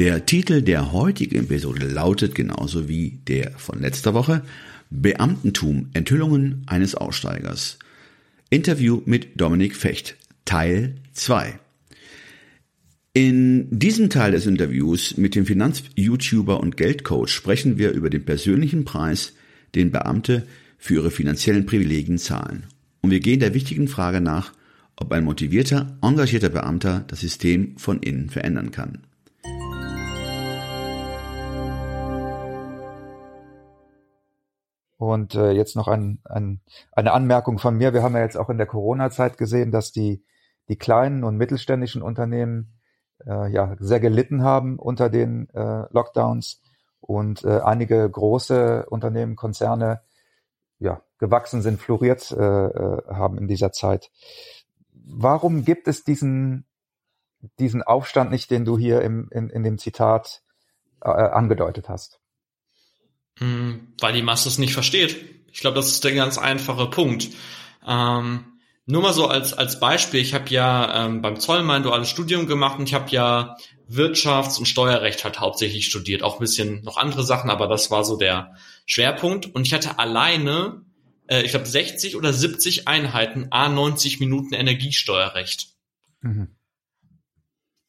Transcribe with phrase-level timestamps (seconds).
[0.00, 4.42] Der Titel der heutigen Episode lautet genauso wie der von letzter Woche
[4.88, 7.78] Beamtentum, Enthüllungen eines Aussteigers.
[8.48, 11.58] Interview mit Dominik Fecht, Teil 2.
[13.12, 18.86] In diesem Teil des Interviews mit dem Finanz-YouTuber und Geldcoach sprechen wir über den persönlichen
[18.86, 19.34] Preis,
[19.74, 20.46] den Beamte
[20.78, 22.64] für ihre finanziellen Privilegien zahlen.
[23.02, 24.54] Und wir gehen der wichtigen Frage nach,
[24.96, 29.00] ob ein motivierter, engagierter Beamter das System von innen verändern kann.
[35.00, 36.60] Und äh, jetzt noch ein, ein,
[36.92, 37.94] eine Anmerkung von mir.
[37.94, 40.22] Wir haben ja jetzt auch in der Corona-Zeit gesehen, dass die,
[40.68, 42.74] die kleinen und mittelständischen Unternehmen
[43.26, 46.60] äh, ja sehr gelitten haben unter den äh, Lockdowns
[47.00, 50.02] und äh, einige große Unternehmen, Konzerne
[50.78, 54.10] ja gewachsen sind, floriert äh, äh, haben in dieser Zeit.
[54.92, 56.66] Warum gibt es diesen
[57.58, 60.42] diesen Aufstand nicht, den du hier im, in, in dem Zitat
[61.00, 62.19] äh, angedeutet hast?
[63.38, 65.16] Hm, weil die Masse es nicht versteht.
[65.52, 67.28] Ich glaube, das ist der ganz einfache Punkt.
[67.86, 68.44] Ähm,
[68.86, 72.46] nur mal so als, als Beispiel, ich habe ja ähm, beim Zoll mein duales Studium
[72.46, 73.56] gemacht und ich habe ja
[73.88, 78.04] Wirtschafts- und Steuerrecht halt hauptsächlich studiert, auch ein bisschen noch andere Sachen, aber das war
[78.04, 78.54] so der
[78.86, 79.46] Schwerpunkt.
[79.46, 80.82] Und ich hatte alleine,
[81.28, 85.68] äh, ich glaube, 60 oder 70 Einheiten, a 90 Minuten Energiesteuerrecht.
[86.20, 86.56] Mhm.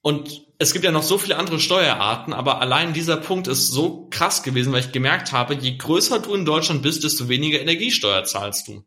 [0.01, 4.07] Und es gibt ja noch so viele andere Steuerarten, aber allein dieser Punkt ist so
[4.11, 8.23] krass gewesen, weil ich gemerkt habe, je größer du in Deutschland bist, desto weniger Energiesteuer
[8.25, 8.83] zahlst du.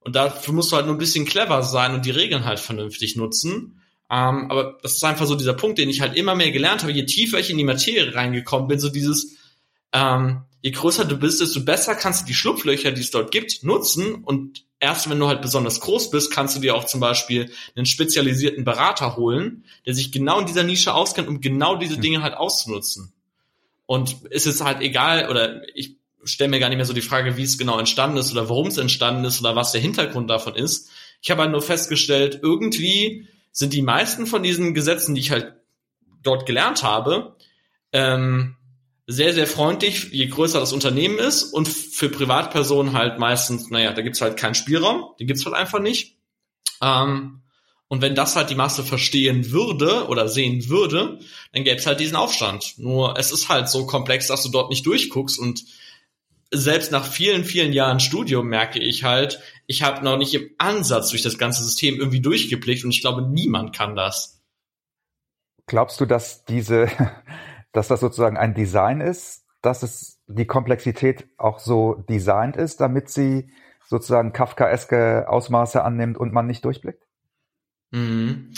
[0.00, 3.14] Und dafür musst du halt nur ein bisschen clever sein und die Regeln halt vernünftig
[3.14, 3.80] nutzen.
[4.10, 6.92] Ähm, aber das ist einfach so dieser Punkt, den ich halt immer mehr gelernt habe,
[6.92, 9.36] je tiefer ich in die Materie reingekommen bin, so dieses,
[9.92, 13.62] ähm, je größer du bist, desto besser kannst du die Schlupflöcher, die es dort gibt,
[13.62, 17.50] nutzen und erst wenn du halt besonders groß bist, kannst du dir auch zum Beispiel
[17.74, 22.22] einen spezialisierten Berater holen, der sich genau in dieser Nische auskennt, um genau diese Dinge
[22.22, 23.14] halt auszunutzen.
[23.86, 27.38] Und ist es halt egal, oder ich stelle mir gar nicht mehr so die Frage,
[27.38, 30.54] wie es genau entstanden ist oder warum es entstanden ist oder was der Hintergrund davon
[30.54, 30.90] ist.
[31.22, 35.54] Ich habe halt nur festgestellt, irgendwie sind die meisten von diesen Gesetzen, die ich halt
[36.22, 37.36] dort gelernt habe,
[37.92, 38.56] ähm,
[39.06, 44.02] sehr, sehr freundlich, je größer das Unternehmen ist und für Privatpersonen halt meistens, naja, da
[44.02, 46.16] gibt's halt keinen Spielraum, den gibt's halt einfach nicht.
[46.80, 47.42] Ähm,
[47.88, 51.18] und wenn das halt die Masse verstehen würde oder sehen würde,
[51.52, 52.74] dann gäbe es halt diesen Aufstand.
[52.78, 55.64] Nur es ist halt so komplex, dass du dort nicht durchguckst und
[56.50, 61.10] selbst nach vielen, vielen Jahren Studium merke ich halt, ich habe noch nicht im Ansatz
[61.10, 64.40] durch das ganze System irgendwie durchgeblickt und ich glaube, niemand kann das.
[65.66, 66.90] Glaubst du, dass diese
[67.74, 73.10] dass das sozusagen ein Design ist, dass es die Komplexität auch so designt ist, damit
[73.10, 73.50] sie
[73.86, 77.02] sozusagen kafkaeske Ausmaße annimmt und man nicht durchblickt?
[77.90, 78.54] Mhm.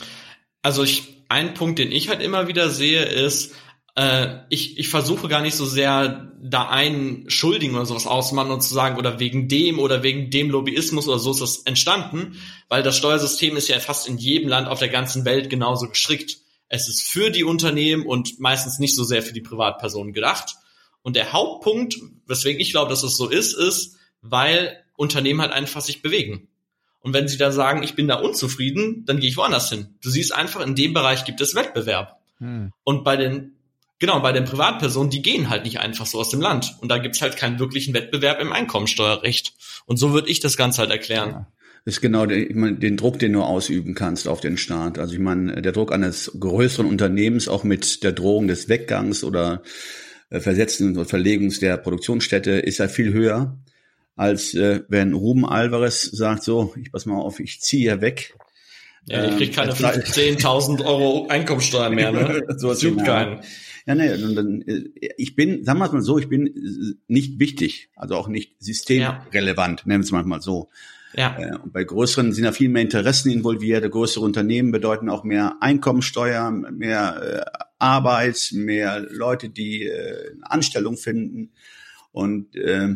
[0.62, 3.54] Also ich, ein Punkt, den ich halt immer wieder sehe, ist,
[3.94, 8.60] äh, ich, ich versuche gar nicht so sehr da einen Schuldigen oder sowas auszumachen und
[8.60, 12.38] zu sagen, oder wegen dem oder wegen dem Lobbyismus oder so ist das entstanden,
[12.68, 16.38] weil das Steuersystem ist ja fast in jedem Land auf der ganzen Welt genauso gestrickt.
[16.68, 20.56] Es ist für die Unternehmen und meistens nicht so sehr für die Privatpersonen gedacht.
[21.02, 21.96] Und der Hauptpunkt,
[22.26, 26.48] weswegen ich glaube, dass es so ist, ist, weil Unternehmen halt einfach sich bewegen.
[27.00, 29.94] Und wenn sie da sagen, ich bin da unzufrieden, dann gehe ich woanders hin.
[30.02, 32.20] Du siehst einfach, in dem Bereich gibt es Wettbewerb.
[32.38, 32.72] Hm.
[32.82, 33.52] Und bei den,
[34.00, 36.76] genau, bei den Privatpersonen, die gehen halt nicht einfach so aus dem Land.
[36.80, 39.52] Und da gibt's halt keinen wirklichen Wettbewerb im Einkommensteuerrecht.
[39.84, 41.30] Und so würde ich das Ganze halt erklären.
[41.30, 41.46] Ja
[41.86, 44.98] ist genau den, ich meine, den Druck, den du ausüben kannst auf den Staat.
[44.98, 49.62] Also ich meine, der Druck eines größeren Unternehmens, auch mit der Drohung des Weggangs oder
[50.28, 53.56] äh, Versetzen und Verlegungs der Produktionsstätte, ist ja viel höher,
[54.16, 58.34] als äh, wenn Ruben Alvarez sagt, so, ich pass mal auf, ich ziehe ja weg.
[59.08, 62.42] Ja, ich krieg keine 10.000 Euro Einkommensteuer mehr, ne?
[62.56, 63.42] so das juckt keinen.
[63.86, 67.38] Ja, ne, und dann, äh, ich bin, sagen wir es mal so, ich bin nicht
[67.38, 69.86] wichtig, also auch nicht systemrelevant, ja.
[69.86, 70.68] nennen wir es mal so.
[71.14, 71.36] Ja.
[71.38, 73.90] Äh, und bei größeren sind ja viel mehr Interessen involviert.
[73.90, 80.96] Größere Unternehmen bedeuten auch mehr Einkommensteuer, mehr äh, Arbeit, mehr Leute, die äh, eine Anstellung
[80.96, 81.52] finden.
[82.12, 82.88] Und äh,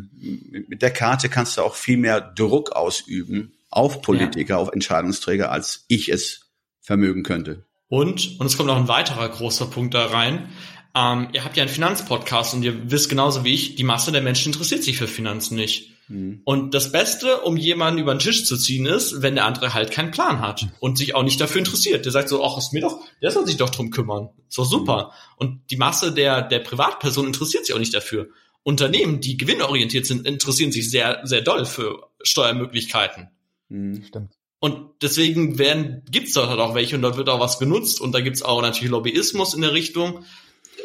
[0.69, 4.57] mit der Karte kannst du auch viel mehr Druck ausüben auf Politiker, ja.
[4.57, 7.65] auf Entscheidungsträger, als ich es vermögen könnte.
[7.89, 10.49] Und, und es kommt noch ein weiterer großer Punkt da rein.
[10.95, 14.23] Ähm, ihr habt ja einen Finanzpodcast und ihr wisst genauso wie ich, die Masse der
[14.23, 15.93] Menschen interessiert sich für Finanzen nicht.
[16.11, 16.43] Mhm.
[16.45, 19.93] Und das Beste, um jemanden über den Tisch zu ziehen, ist, wenn der andere halt
[19.93, 22.05] keinen Plan hat und sich auch nicht dafür interessiert.
[22.05, 24.31] Der sagt so, ach, ist mir doch, der soll sich doch drum kümmern.
[24.49, 25.05] Ist doch super.
[25.05, 25.37] Mhm.
[25.37, 28.29] Und die Masse der, der Privatperson interessiert sich auch nicht dafür.
[28.65, 33.31] Unternehmen, die gewinnorientiert sind, interessieren sich sehr, sehr doll für Steuermöglichkeiten.
[33.69, 34.33] Mhm, stimmt.
[34.59, 38.13] Und deswegen werden, gibt's dort halt auch welche und dort wird auch was genutzt und
[38.13, 40.25] da gibt's auch natürlich Lobbyismus in der Richtung.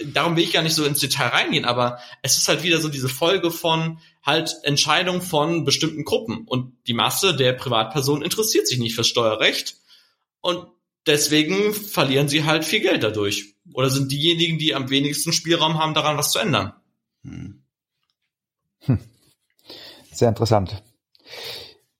[0.03, 2.89] Darum will ich gar nicht so ins Detail reingehen, aber es ist halt wieder so
[2.89, 8.79] diese Folge von halt Entscheidung von bestimmten Gruppen und die Masse der Privatpersonen interessiert sich
[8.79, 9.77] nicht fürs Steuerrecht
[10.41, 10.67] und
[11.05, 15.93] deswegen verlieren sie halt viel Geld dadurch oder sind diejenigen, die am wenigsten Spielraum haben,
[15.93, 16.73] daran was zu ändern.
[17.23, 17.63] Hm.
[18.81, 18.99] Hm.
[20.11, 20.83] Sehr interessant.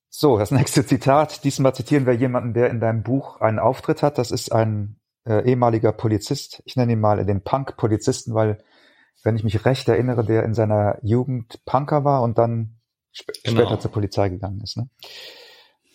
[0.10, 1.44] So, das nächste Zitat.
[1.44, 4.18] Diesmal zitieren wir jemanden, der in deinem Buch einen Auftritt hat.
[4.18, 6.62] Das ist ein äh, ehemaliger Polizist.
[6.66, 8.64] Ich nenne ihn mal den Punk-Polizisten, weil,
[9.24, 12.80] wenn ich mich recht erinnere, der in seiner Jugend Punker war und dann
[13.16, 13.62] sp genau.
[13.62, 14.78] später zur Polizei gegangen ist.
[14.78, 14.90] Ne?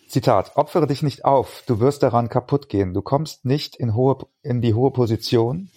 [0.07, 0.57] Zitat.
[0.57, 1.63] Opfere dich nicht auf.
[1.67, 2.93] Du wirst daran kaputt gehen.
[2.93, 5.69] Du kommst nicht in, hohe, in die hohe Position,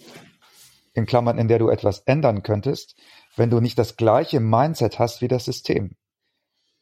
[0.93, 2.95] in Klammern, in der du etwas ändern könntest,
[3.37, 5.95] wenn du nicht das gleiche Mindset hast wie das System.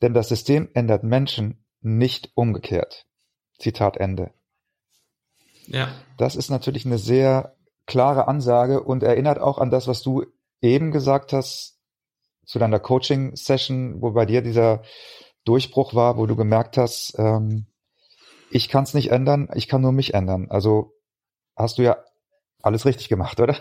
[0.02, 3.06] Denn das System ändert Menschen, nicht umgekehrt.
[3.60, 4.32] Zitat Ende.
[5.68, 5.90] Ja.
[6.18, 7.56] Das ist natürlich eine sehr
[7.86, 10.26] klare Ansage und erinnert auch an das, was du
[10.62, 11.80] eben gesagt hast
[12.46, 14.84] zu deiner Coaching-Session, wo bei dir dieser
[15.46, 17.68] Durchbruch war, wo du gemerkt hast, ähm,
[18.50, 20.48] ich kann es nicht ändern, ich kann nur mich ändern.
[20.50, 20.94] Also
[21.56, 21.98] hast du ja
[22.62, 23.58] alles richtig gemacht, oder?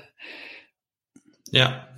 [1.50, 1.88] Ja,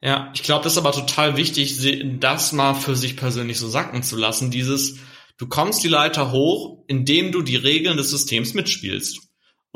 [0.00, 4.02] ja, ich glaube, das ist aber total wichtig, das mal für sich persönlich so sacken
[4.02, 4.50] zu lassen.
[4.50, 4.98] Dieses,
[5.38, 9.27] du kommst die Leiter hoch, indem du die Regeln des Systems mitspielst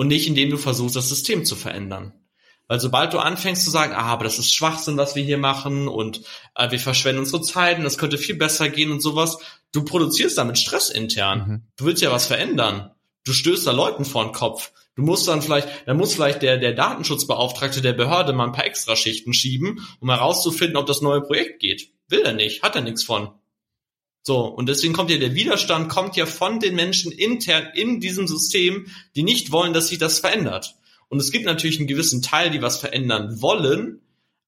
[0.03, 2.13] und nicht indem du versuchst, das System zu verändern.
[2.67, 5.87] Weil sobald du anfängst zu sagen, ah, aber das ist Schwachsinn, was wir hier machen
[5.87, 6.23] und
[6.57, 9.39] äh, wir verschwenden unsere Zeit und das könnte viel besser gehen und sowas,
[9.71, 11.39] du produzierst damit Stress intern.
[11.39, 11.63] Mhm.
[11.77, 12.91] Du willst ja was verändern.
[13.25, 14.73] Du stößt da Leuten vor den Kopf.
[14.97, 18.67] Du musst dann vielleicht, dann muss vielleicht der, der Datenschutzbeauftragte der Behörde mal ein paar
[18.67, 21.93] Extraschichten schieben, um herauszufinden, ob das neue Projekt geht.
[22.09, 23.31] Will er nicht, hat er nichts von.
[24.23, 28.29] So, und deswegen kommt ja der Widerstand, kommt ja von den Menschen intern in diesem
[28.29, 28.87] System,
[29.17, 30.77] die nicht wollen, dass sich das verändert.
[31.09, 34.01] Und es gibt natürlich einen gewissen Teil, die was verändern wollen.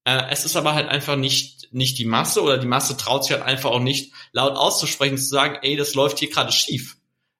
[0.05, 3.32] Äh, es ist aber halt einfach nicht, nicht die Masse oder die Masse traut sich
[3.32, 6.97] halt einfach auch nicht laut auszusprechen, zu sagen, ey, das läuft hier gerade schief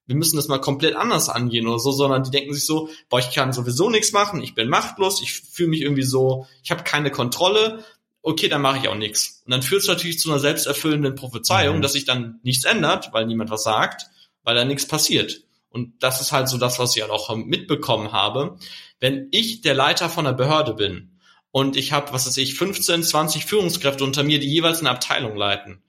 [0.07, 3.21] wir müssen das mal komplett anders angehen oder so, sondern die denken sich so, boah,
[3.21, 6.85] ich kann sowieso nichts machen, ich bin machtlos, ich fühle mich irgendwie so, ich habe
[6.85, 7.85] keine Kontrolle,
[8.25, 9.43] okay, dann mache ich auch nichts.
[9.45, 11.83] Und dann führt es natürlich zu einer selbsterfüllenden Prophezeiung, mhm.
[11.83, 14.07] dass sich dann nichts ändert, weil niemand was sagt,
[14.43, 15.43] weil da nichts passiert.
[15.69, 18.57] Und das ist halt so das, was ich halt auch mitbekommen habe.
[18.99, 21.19] Wenn ich der Leiter von einer Behörde bin
[21.51, 25.37] und ich habe, was weiß ich, 15, 20 Führungskräfte unter mir, die jeweils eine Abteilung
[25.37, 25.83] leiten,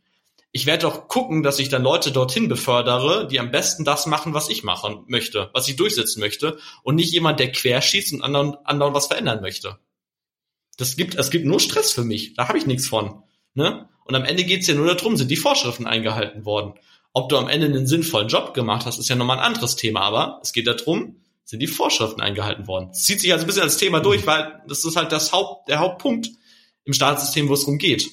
[0.51, 4.33] ich werde doch gucken, dass ich dann Leute dorthin befördere, die am besten das machen,
[4.33, 8.55] was ich machen möchte, was ich durchsetzen möchte und nicht jemand, der querschießt und anderen,
[8.65, 9.79] anderen was verändern möchte.
[10.77, 12.33] Das gibt, es gibt nur Stress für mich.
[12.33, 13.23] Da habe ich nichts von.
[13.53, 13.87] Ne?
[14.05, 16.73] Und am Ende geht's ja nur darum, sind die Vorschriften eingehalten worden.
[17.13, 20.01] Ob du am Ende einen sinnvollen Job gemacht hast, ist ja nochmal ein anderes Thema,
[20.01, 22.89] aber es geht darum, sind die Vorschriften eingehalten worden.
[22.91, 25.69] Es zieht sich also ein bisschen als Thema durch, weil das ist halt das Haupt,
[25.69, 26.29] der Hauptpunkt
[26.83, 28.09] im Staatssystem, wo es darum geht.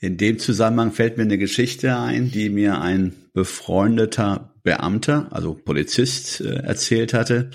[0.00, 6.40] In dem Zusammenhang fällt mir eine Geschichte ein, die mir ein befreundeter Beamter, also Polizist,
[6.40, 7.50] äh, erzählt hatte,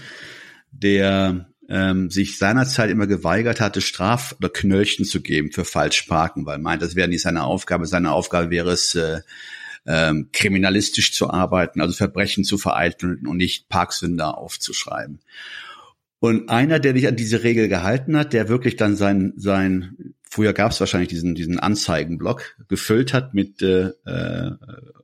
[0.71, 6.59] der ähm, sich seinerzeit immer geweigert hatte, Straf- oder Knöllchen zu geben für Falschparken, weil
[6.59, 7.85] meint, das wäre nicht seine Aufgabe.
[7.85, 9.21] Seine Aufgabe wäre es, äh,
[9.85, 15.19] ähm, kriminalistisch zu arbeiten, also Verbrechen zu vereiteln und nicht Parksünder aufzuschreiben.
[16.19, 20.53] Und einer, der sich an diese Regel gehalten hat, der wirklich dann sein, sein früher
[20.53, 24.51] gab es wahrscheinlich diesen, diesen Anzeigenblock, gefüllt hat mit äh, äh,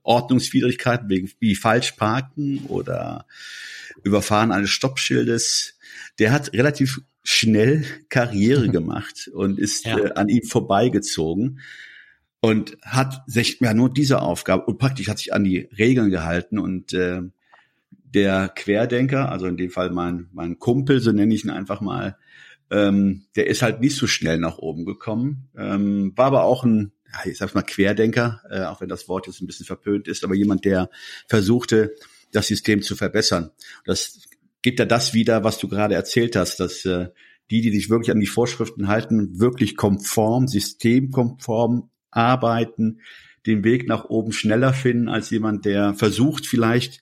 [0.04, 3.26] Ordnungswidrigkeiten wie falsch parken oder
[4.04, 5.78] Überfahren eines Stoppschildes,
[6.20, 9.98] der hat relativ schnell Karriere gemacht und ist ja.
[9.98, 11.60] äh, an ihm vorbeigezogen
[12.42, 16.58] und hat sich ja nur diese Aufgabe und praktisch hat sich an die Regeln gehalten
[16.58, 17.22] und äh,
[17.92, 22.18] der Querdenker, also in dem Fall mein, mein Kumpel, so nenne ich ihn einfach mal,
[22.72, 26.92] ähm, der ist halt nicht so schnell nach oben gekommen, ähm, war aber auch ein,
[27.26, 30.36] ich sag's mal Querdenker, äh, auch wenn das Wort jetzt ein bisschen verpönt ist, aber
[30.36, 30.90] jemand, der
[31.28, 31.94] versuchte,
[32.32, 33.52] das System zu verbessern.
[33.86, 34.29] Das
[34.62, 37.10] gibt ja das wieder, was du gerade erzählt hast, dass äh,
[37.52, 43.02] die, die sich wirklich an die Vorschriften halten, wirklich konform, systemkonform arbeiten,
[43.46, 47.02] den Weg nach oben schneller finden als jemand, der versucht vielleicht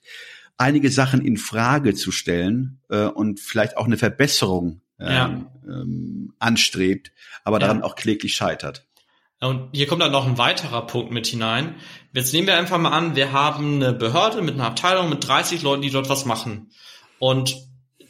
[0.56, 5.46] einige Sachen in Frage zu stellen äh, und vielleicht auch eine Verbesserung ähm, ja.
[5.68, 7.12] ähm, anstrebt,
[7.44, 7.84] aber daran ja.
[7.84, 8.84] auch kläglich scheitert.
[9.40, 11.76] Und hier kommt dann noch ein weiterer Punkt mit hinein.
[12.12, 15.62] Jetzt nehmen wir einfach mal an, wir haben eine Behörde mit einer Abteilung mit 30
[15.62, 16.70] Leuten, die dort was machen.
[17.18, 17.56] Und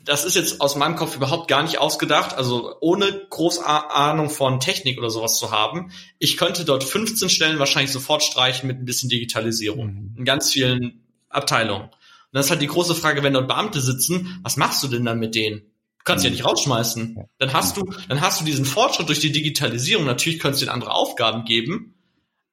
[0.08, 4.58] das ist jetzt aus meinem Kopf überhaupt gar nicht ausgedacht, also ohne große Ahnung von
[4.58, 5.92] Technik oder sowas zu haben.
[6.18, 10.14] Ich könnte dort 15 Stellen wahrscheinlich sofort streichen mit ein bisschen Digitalisierung mhm.
[10.16, 11.88] in ganz vielen Abteilungen.
[11.88, 11.92] Und
[12.32, 15.18] das ist halt die große Frage, wenn dort Beamte sitzen, was machst du denn dann
[15.18, 15.60] mit denen?
[15.98, 16.30] Du kannst mhm.
[16.30, 17.18] ja nicht rausschmeißen.
[17.36, 20.06] Dann hast du, dann hast du diesen Fortschritt durch die Digitalisierung.
[20.06, 21.94] Natürlich könntest du ihnen andere Aufgaben geben,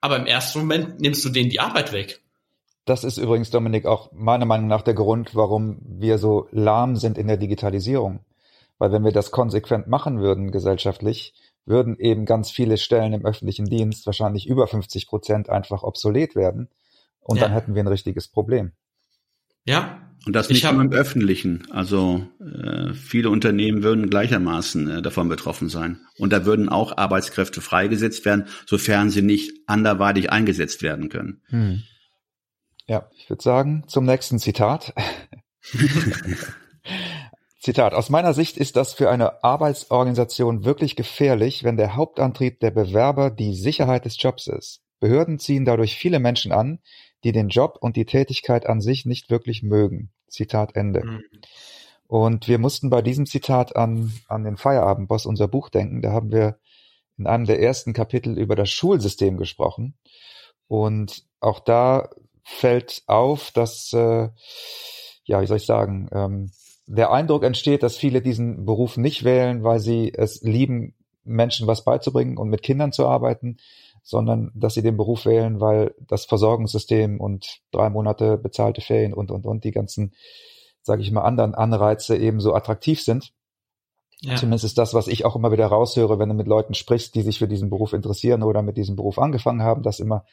[0.02, 2.22] aber im ersten Moment nimmst du denen die Arbeit weg.
[2.86, 7.18] Das ist übrigens, Dominik, auch meiner Meinung nach der Grund, warum wir so lahm sind
[7.18, 8.20] in der Digitalisierung.
[8.78, 11.34] Weil wenn wir das konsequent machen würden gesellschaftlich,
[11.66, 16.70] würden eben ganz viele Stellen im öffentlichen Dienst, wahrscheinlich über 50 Prozent, einfach obsolet werden.
[17.22, 17.44] Und ja.
[17.44, 18.74] dann hätten wir ein richtiges Problem.
[19.66, 20.02] Ja.
[20.28, 21.68] Und das nicht nur im Öffentlichen.
[21.72, 26.02] Also äh, viele Unternehmen würden gleichermaßen äh, davon betroffen sein.
[26.18, 31.42] Und da würden auch Arbeitskräfte freigesetzt werden, sofern sie nicht anderweitig eingesetzt werden können.
[31.48, 31.84] Hm.
[32.88, 34.94] Ja, ich würde sagen, zum nächsten Zitat.
[37.60, 37.94] Zitat.
[37.96, 43.32] Aus meiner Sicht ist das für eine Arbeitsorganisation wirklich gefährlich, wenn der Hauptantrieb der Bewerber
[43.32, 44.84] die Sicherheit des Jobs ist.
[45.00, 46.80] Behörden ziehen dadurch viele Menschen an,
[47.24, 50.12] die den Job und die Tätigkeit an sich nicht wirklich mögen.
[50.28, 51.04] Zitat Ende.
[51.04, 51.24] Mhm.
[52.08, 56.04] Und wir mussten bei diesem Zitat an, an den Feierabendboss, unser Buch denken.
[56.04, 56.60] Da haben wir
[57.18, 59.98] in einem der ersten Kapitel über das Schulsystem gesprochen.
[60.68, 62.10] Und auch da
[62.46, 64.30] fällt auf, dass, äh,
[65.26, 66.52] ja, wie soll ich sagen, ähm,
[66.86, 71.84] der Eindruck entsteht, dass viele diesen Beruf nicht wählen, weil sie es lieben, Menschen was
[71.84, 73.58] beizubringen und mit Kindern zu arbeiten,
[74.04, 79.32] sondern dass sie den Beruf wählen, weil das Versorgungssystem und drei Monate bezahlte Ferien und,
[79.32, 80.14] und, und die ganzen,
[80.84, 83.34] sage ich mal, anderen Anreize eben so attraktiv sind.
[84.22, 84.36] Ja.
[84.36, 87.24] Zumindest ist das, was ich auch immer wieder raushöre, wenn du mit Leuten sprichst, die
[87.24, 90.26] sich für diesen Beruf interessieren oder mit diesem Beruf angefangen haben, dass immer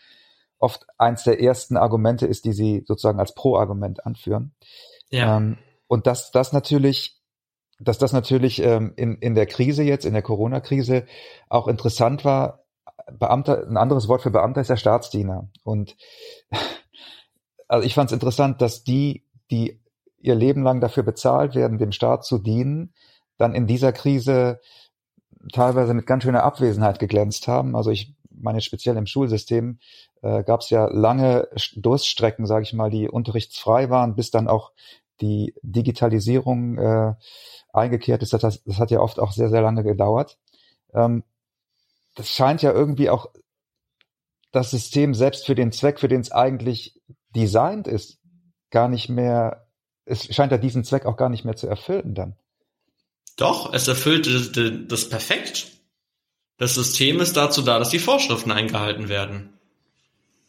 [0.63, 4.55] oft eins der ersten Argumente ist, die sie sozusagen als Pro-Argument anführen.
[5.11, 5.37] Ja.
[5.37, 7.21] Ähm, und dass das natürlich,
[7.81, 11.05] dass das natürlich ähm, in, in der Krise jetzt, in der Corona-Krise
[11.49, 12.65] auch interessant war.
[13.11, 15.51] Beamter, ein anderes Wort für Beamter ist der Staatsdiener.
[15.65, 15.97] Und
[17.69, 19.81] also ich fand es interessant, dass die, die
[20.19, 22.95] ihr Leben lang dafür bezahlt werden, dem Staat zu dienen,
[23.37, 24.61] dann in dieser Krise
[25.53, 27.75] teilweise mit ganz schöner Abwesenheit geglänzt haben.
[27.75, 29.79] Also ich meine speziell im Schulsystem
[30.23, 34.73] äh, gab es ja lange Durststrecken, sage ich mal, die unterrichtsfrei waren, bis dann auch
[35.21, 37.15] die Digitalisierung äh,
[37.73, 38.33] eingekehrt ist.
[38.33, 40.39] Das, das hat ja oft auch sehr, sehr lange gedauert.
[40.95, 41.25] Ähm,
[42.15, 43.27] das scheint ja irgendwie auch
[44.53, 47.01] das System selbst für den Zweck, für den es eigentlich
[47.35, 48.19] designt ist,
[48.71, 49.67] gar nicht mehr,
[50.05, 52.37] es scheint ja diesen Zweck auch gar nicht mehr zu erfüllen dann.
[53.39, 54.53] Doch, es erfüllt das,
[54.89, 55.69] das perfekt.
[56.59, 59.59] Das System ist dazu da, dass die Vorschriften eingehalten werden.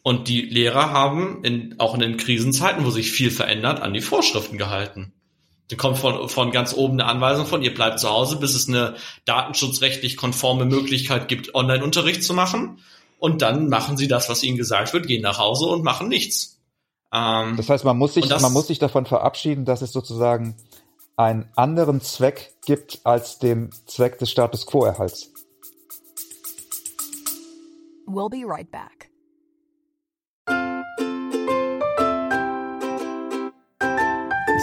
[0.06, 4.02] Und die Lehrer haben in, auch in den Krisenzeiten, wo sich viel verändert, an die
[4.02, 5.14] Vorschriften gehalten.
[5.68, 8.68] Da kommt von, von ganz oben eine Anweisung von, ihr bleibt zu Hause, bis es
[8.68, 12.80] eine datenschutzrechtlich konforme Möglichkeit gibt, Online-Unterricht zu machen.
[13.18, 16.60] Und dann machen sie das, was ihnen gesagt wird, gehen nach Hause und machen nichts.
[17.10, 20.54] Ähm, das heißt, man muss sich, das, man muss sich davon verabschieden, dass es sozusagen
[21.16, 25.30] einen anderen Zweck gibt als dem Zweck des Status Quo-Erhalts.
[28.06, 29.13] We'll be right back.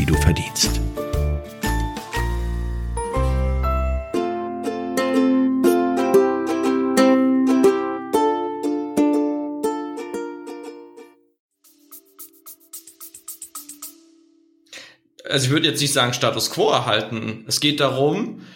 [0.00, 0.80] die du verdienst.
[15.22, 17.44] Also ich würde jetzt nicht sagen Status quo erhalten.
[17.46, 18.46] Es geht darum,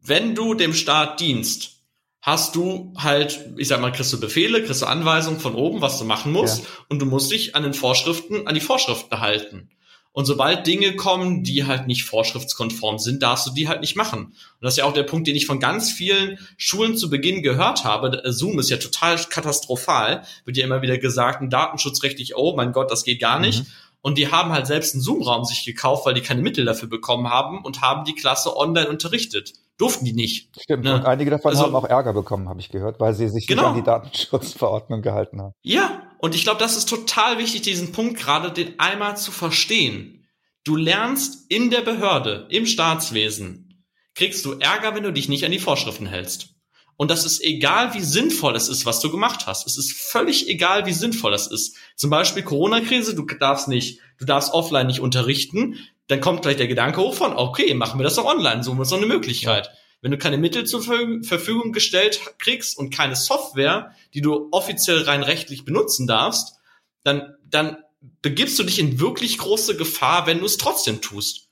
[0.00, 1.82] wenn du dem Staat dienst,
[2.22, 5.98] hast du halt, ich sag mal, kriegst du Befehle, kriegst du Anweisungen von oben, was
[5.98, 6.70] du machen musst, ja.
[6.88, 9.68] und du musst dich an den Vorschriften, an die Vorschriften halten.
[10.18, 14.24] Und sobald Dinge kommen, die halt nicht vorschriftskonform sind, darfst du die halt nicht machen.
[14.24, 17.40] Und das ist ja auch der Punkt, den ich von ganz vielen Schulen zu Beginn
[17.40, 18.20] gehört habe.
[18.24, 20.24] Zoom ist ja total katastrophal.
[20.44, 23.60] Wird ja immer wieder gesagt, ein datenschutzrechtlich, oh mein Gott, das geht gar nicht.
[23.60, 23.66] Mhm.
[24.00, 27.30] Und die haben halt selbst einen Zoom-Raum sich gekauft, weil die keine Mittel dafür bekommen
[27.30, 29.52] haben und haben die Klasse online unterrichtet.
[29.76, 30.48] Durften die nicht.
[30.60, 30.82] Stimmt.
[30.82, 30.96] Ne?
[30.96, 33.62] Und einige davon also, haben auch Ärger bekommen, habe ich gehört, weil sie sich genau.
[33.62, 35.52] nicht an die Datenschutzverordnung gehalten haben.
[35.62, 40.26] Ja, und ich glaube, das ist total wichtig, diesen Punkt gerade den einmal zu verstehen.
[40.64, 43.84] Du lernst in der Behörde, im Staatswesen,
[44.14, 46.56] kriegst du Ärger, wenn du dich nicht an die Vorschriften hältst.
[46.96, 49.68] Und das ist egal, wie sinnvoll es ist, was du gemacht hast.
[49.68, 51.76] Es ist völlig egal, wie sinnvoll es ist.
[51.94, 55.78] Zum Beispiel Corona-Krise, du darfst nicht, du darfst offline nicht unterrichten.
[56.08, 58.64] Dann kommt gleich der Gedanke hoch von, okay, machen wir das doch online.
[58.64, 59.70] So ist doch eine Möglichkeit.
[60.00, 65.22] Wenn du keine Mittel zur Verfügung gestellt kriegst und keine Software, die du offiziell rein
[65.22, 66.54] rechtlich benutzen darfst,
[67.02, 67.78] dann, dann
[68.22, 71.48] begibst du dich in wirklich große Gefahr, wenn du es trotzdem tust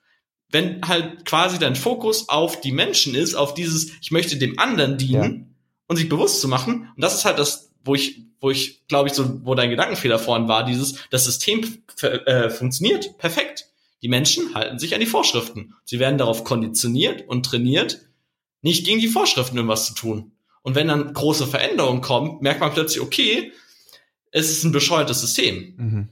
[0.50, 4.98] wenn halt quasi dein Fokus auf die Menschen ist, auf dieses, ich möchte dem anderen
[4.98, 5.54] dienen ja.
[5.88, 6.88] und sich bewusst zu machen.
[6.94, 10.18] Und das ist halt das, wo ich, wo ich, glaube ich, so, wo dein Gedankenfehler
[10.18, 13.66] vorhin war, dieses, das System äh, funktioniert perfekt.
[14.02, 15.74] Die Menschen halten sich an die Vorschriften.
[15.84, 18.05] Sie werden darauf konditioniert und trainiert,
[18.66, 20.32] nicht gegen die Vorschriften irgendwas zu tun.
[20.62, 23.52] Und wenn dann große Veränderungen kommen, merkt man plötzlich, okay,
[24.32, 25.74] es ist ein bescheuertes System.
[25.76, 26.08] Mhm.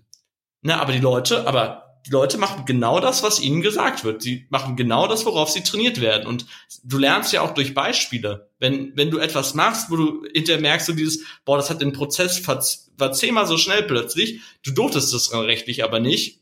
[0.62, 4.22] Na, aber die Leute, aber die Leute machen genau das, was ihnen gesagt wird.
[4.22, 6.28] Sie machen genau das, worauf sie trainiert werden.
[6.28, 6.46] Und
[6.84, 8.50] du lernst ja auch durch Beispiele.
[8.60, 11.92] Wenn, wenn du etwas machst, wo du hinterher merkst, du dieses, boah, das hat den
[11.92, 16.40] Prozess war zehnmal so schnell plötzlich, du durftest das rechtlich aber nicht,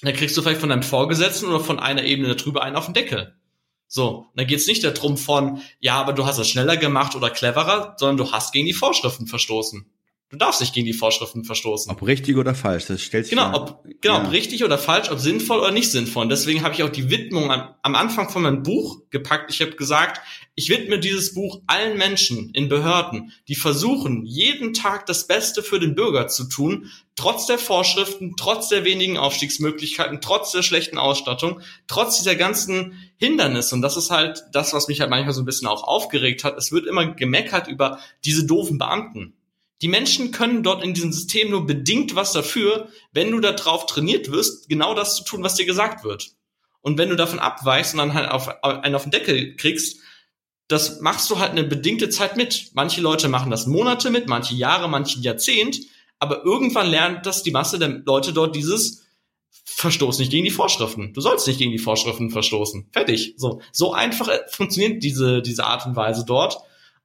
[0.00, 2.94] dann kriegst du vielleicht von deinem Vorgesetzten oder von einer Ebene darüber einen auf den
[2.94, 3.34] Deckel.
[3.92, 7.96] So, dann geht's nicht darum von, ja, aber du hast es schneller gemacht oder cleverer,
[7.98, 9.84] sondern du hast gegen die Vorschriften verstoßen.
[10.30, 11.90] Du darfst nicht gegen die Vorschriften verstoßen.
[11.90, 14.24] Ob richtig oder falsch, das stellt sich Genau, ob, genau, ja.
[14.24, 16.22] ob richtig oder falsch, ob sinnvoll oder nicht sinnvoll.
[16.22, 19.50] Und deswegen habe ich auch die Widmung am, am Anfang von meinem Buch gepackt.
[19.52, 20.20] Ich habe gesagt,
[20.54, 25.80] ich widme dieses Buch allen Menschen in Behörden, die versuchen, jeden Tag das Beste für
[25.80, 31.60] den Bürger zu tun, trotz der Vorschriften, trotz der wenigen Aufstiegsmöglichkeiten, trotz der schlechten Ausstattung,
[31.88, 33.74] trotz dieser ganzen Hindernisse.
[33.74, 36.56] Und das ist halt das, was mich halt manchmal so ein bisschen auch aufgeregt hat.
[36.56, 39.34] Es wird immer gemeckert über diese doofen Beamten.
[39.82, 44.30] Die Menschen können dort in diesem System nur bedingt was dafür, wenn du darauf trainiert
[44.30, 46.32] wirst, genau das zu tun, was dir gesagt wird.
[46.82, 50.00] Und wenn du davon abweichst und dann halt auf, einen auf den Deckel kriegst,
[50.68, 52.70] das machst du halt eine bedingte Zeit mit.
[52.74, 55.80] Manche Leute machen das Monate mit, manche Jahre, manche Jahrzehnt,
[56.18, 59.06] aber irgendwann lernt das die Masse der Leute dort dieses
[59.64, 61.12] Verstoß nicht gegen die Vorschriften.
[61.12, 62.88] Du sollst nicht gegen die Vorschriften verstoßen.
[62.92, 63.34] Fertig.
[63.36, 66.58] So, so einfach funktioniert diese, diese Art und Weise dort.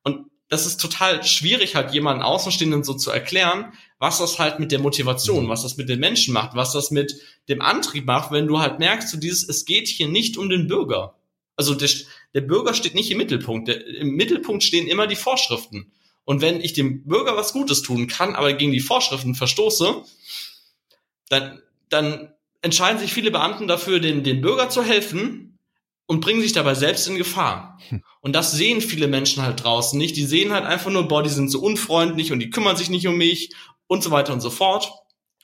[0.03, 4.71] Und das ist total schwierig, halt jemanden Außenstehenden so zu erklären, was das halt mit
[4.71, 5.49] der Motivation, mhm.
[5.49, 8.79] was das mit den Menschen macht, was das mit dem Antrieb macht, wenn du halt
[8.79, 11.15] merkst, so dieses, es geht hier nicht um den Bürger.
[11.55, 11.89] Also der,
[12.33, 13.67] der Bürger steht nicht im Mittelpunkt.
[13.67, 15.91] Der, Im Mittelpunkt stehen immer die Vorschriften.
[16.25, 20.03] Und wenn ich dem Bürger was Gutes tun kann, aber gegen die Vorschriften verstoße,
[21.29, 25.54] dann, dann entscheiden sich viele Beamten dafür, den, den Bürger zu helfen,
[26.07, 27.79] und bringen sich dabei selbst in Gefahr.
[27.89, 28.03] Hm.
[28.21, 30.15] Und das sehen viele Menschen halt draußen nicht.
[30.15, 33.07] Die sehen halt einfach nur, boah, die sind so unfreundlich und die kümmern sich nicht
[33.07, 33.53] um mich
[33.87, 34.91] und so weiter und so fort.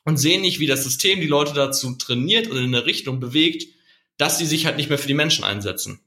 [0.03, 3.65] Und sehen nicht, wie das System die Leute dazu trainiert und in eine Richtung bewegt,
[4.17, 5.99] dass sie sich halt nicht mehr für die Menschen einsetzen.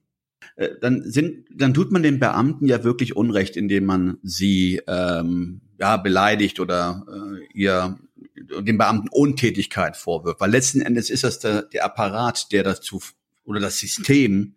[0.57, 5.61] Äh, dann sind, dann tut man den Beamten ja wirklich Unrecht, indem man sie ähm,
[5.79, 7.99] ja beleidigt oder äh, ihr
[8.35, 10.41] den Beamten Untätigkeit vorwirft.
[10.41, 13.01] Weil letzten Endes ist das der, der Apparat, der dazu
[13.45, 14.57] oder das System,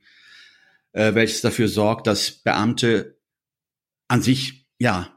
[0.94, 3.18] äh, welches dafür sorgt, dass Beamte
[4.08, 5.14] an sich ja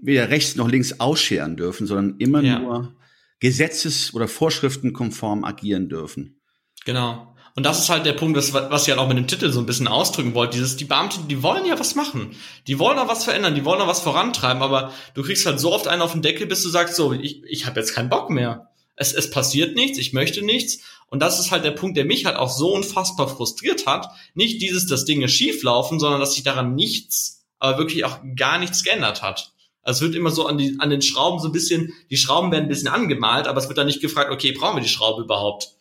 [0.00, 2.58] weder rechts noch links ausscheren dürfen, sondern immer ja.
[2.58, 2.96] nur
[3.40, 6.40] gesetzes- oder vorschriftenkonform agieren dürfen.
[6.84, 7.34] Genau.
[7.56, 9.60] Und das ist halt der Punkt, das, was ich halt auch mit dem Titel so
[9.60, 10.58] ein bisschen ausdrücken wollte.
[10.58, 12.36] Dieses, die Beamten, die wollen ja was machen.
[12.66, 15.72] Die wollen auch was verändern, die wollen auch was vorantreiben, aber du kriegst halt so
[15.72, 18.28] oft einen auf den Deckel, bis du sagst, so, ich, ich habe jetzt keinen Bock
[18.28, 18.70] mehr.
[18.96, 20.80] Es, es passiert nichts, ich möchte nichts.
[21.08, 24.08] Und das ist halt der Punkt, der mich halt auch so unfassbar frustriert hat.
[24.34, 28.58] Nicht dieses, dass Dinge schief laufen, sondern dass sich daran nichts, aber wirklich auch gar
[28.58, 29.52] nichts geändert hat.
[29.82, 32.50] Also es wird immer so an, die, an den Schrauben so ein bisschen, die Schrauben
[32.50, 35.22] werden ein bisschen angemalt, aber es wird dann nicht gefragt, okay, brauchen wir die Schraube
[35.22, 35.76] überhaupt?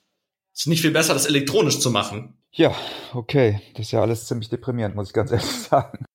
[0.53, 2.37] Es ist nicht viel besser, das elektronisch zu machen.
[2.51, 2.73] Ja,
[3.13, 3.61] okay.
[3.73, 6.05] Das ist ja alles ziemlich deprimierend, muss ich ganz ehrlich sagen.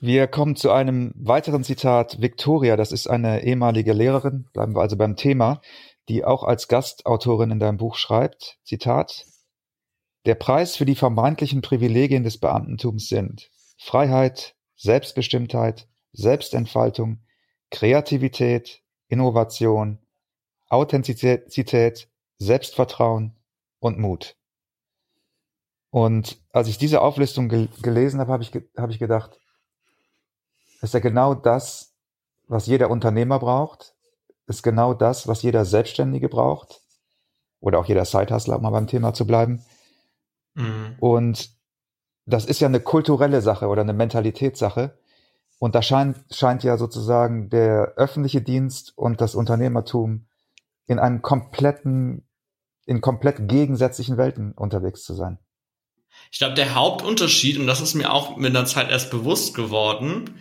[0.00, 2.20] Wir kommen zu einem weiteren Zitat.
[2.20, 5.60] Victoria, das ist eine ehemalige Lehrerin, bleiben wir also beim Thema,
[6.08, 9.26] die auch als Gastautorin in deinem Buch schreibt, Zitat,
[10.24, 17.24] der Preis für die vermeintlichen Privilegien des Beamtentums sind Freiheit, Selbstbestimmtheit, Selbstentfaltung,
[17.70, 19.98] Kreativität, Innovation,
[20.68, 23.36] Authentizität, Selbstvertrauen
[23.80, 24.36] und Mut.
[25.90, 29.38] Und als ich diese Auflistung gel gelesen habe, habe ich, ge hab ich gedacht,
[30.80, 31.94] ist ja genau das,
[32.48, 33.94] was jeder Unternehmer braucht,
[34.46, 36.80] ist genau das, was jeder Selbstständige braucht
[37.60, 39.64] oder auch jeder Sidehustler, um mal beim Thema zu bleiben.
[40.54, 40.96] Mhm.
[41.00, 41.50] Und
[42.26, 44.98] das ist ja eine kulturelle Sache oder eine Mentalitätssache.
[45.58, 50.26] Und da scheint, scheint ja sozusagen der öffentliche Dienst und das Unternehmertum
[50.86, 52.26] in einem kompletten,
[52.84, 55.38] in komplett gegensätzlichen Welten unterwegs zu sein.
[56.30, 60.36] Ich glaube, der Hauptunterschied, und das ist mir auch mit der Zeit erst bewusst geworden,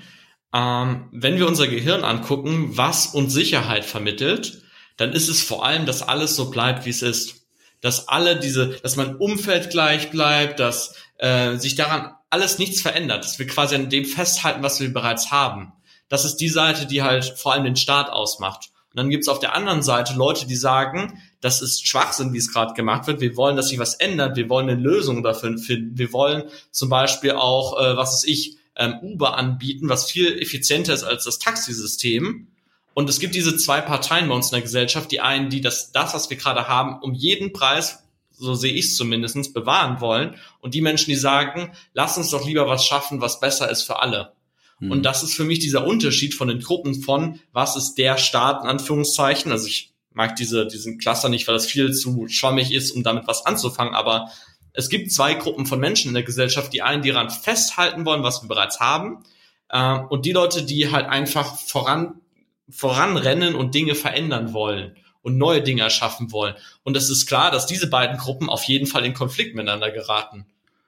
[0.54, 4.62] ähm, wenn wir unser Gehirn angucken, was uns Sicherheit vermittelt,
[4.98, 7.48] dann ist es vor allem, dass alles so bleibt, wie es ist.
[7.80, 13.24] Dass alle diese, dass mein Umfeld gleich bleibt, dass äh, sich daran alles nichts verändert,
[13.24, 15.74] dass wir quasi an dem festhalten, was wir bereits haben.
[16.08, 18.70] Das ist die Seite, die halt vor allem den Staat ausmacht.
[18.92, 22.52] Und dann gibt's auf der anderen Seite Leute, die sagen, das ist Schwachsinn, wie es
[22.52, 23.22] gerade gemacht wird.
[23.22, 24.36] Wir wollen, dass sich was ändert.
[24.36, 25.98] Wir wollen eine Lösung dafür finden.
[25.98, 30.94] Wir wollen zum Beispiel auch, äh, was ist ich, ähm, Uber anbieten, was viel effizienter
[30.94, 32.48] ist als das Taxisystem.
[32.94, 35.12] Und es gibt diese zwei Parteien bei uns in der Gesellschaft.
[35.12, 38.86] Die einen, die das, das was wir gerade haben, um jeden Preis, so sehe ich
[38.86, 40.36] es zumindest, bewahren wollen.
[40.60, 44.02] Und die Menschen, die sagen, lass uns doch lieber was schaffen, was besser ist für
[44.02, 44.34] alle.
[44.82, 45.04] Und mhm.
[45.04, 48.70] das ist für mich dieser Unterschied von den Gruppen von, was ist der Staat in
[48.70, 49.52] Anführungszeichen.
[49.52, 53.28] Also ich mag diese, diesen Cluster nicht, weil das viel zu schwammig ist, um damit
[53.28, 53.94] was anzufangen.
[53.94, 54.32] Aber
[54.74, 56.74] es gibt zwei Gruppen von Menschen in der Gesellschaft.
[56.74, 59.24] Die einen, die daran festhalten wollen, was wir bereits haben.
[59.70, 62.22] Äh, und die Leute, die halt einfach voran,
[62.70, 66.56] voranrennen und Dinge verändern wollen und neue Dinge erschaffen wollen.
[66.84, 70.46] Und es ist klar, dass diese beiden Gruppen auf jeden Fall in Konflikt miteinander geraten.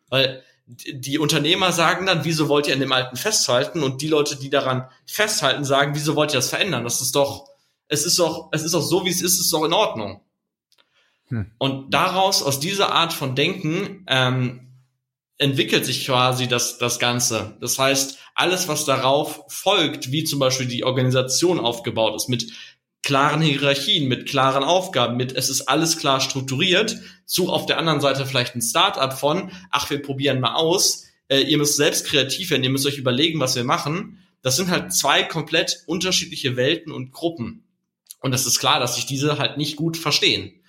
[0.10, 3.84] Weil die Unternehmer sagen dann, wieso wollt ihr an dem Alten festhalten?
[3.84, 6.84] Und die Leute, die daran festhalten, sagen, wieso wollt ihr das verändern?
[6.84, 7.48] Das ist doch,
[7.88, 10.22] es ist doch, es ist doch so, wie es ist, ist doch in Ordnung.
[11.34, 11.52] Hm.
[11.58, 14.60] Und daraus, aus dieser Art von Denken, ähm,
[15.40, 17.58] entwickelt sich quasi das, das Ganze.
[17.60, 22.52] Das heißt, alles, was darauf folgt, wie zum Beispiel die Organisation aufgebaut ist, mit
[23.02, 28.00] klaren Hierarchien, mit klaren Aufgaben, mit es ist alles klar strukturiert, zu auf der anderen
[28.00, 32.52] Seite vielleicht ein Start-up von, ach, wir probieren mal aus, äh, ihr müsst selbst kreativ
[32.52, 34.20] werden, ihr müsst euch überlegen, was wir machen.
[34.44, 37.66] Das sind halt zwei komplett unterschiedliche Welten und Gruppen.
[38.20, 40.63] Und es ist klar, dass sich diese halt nicht gut verstehen.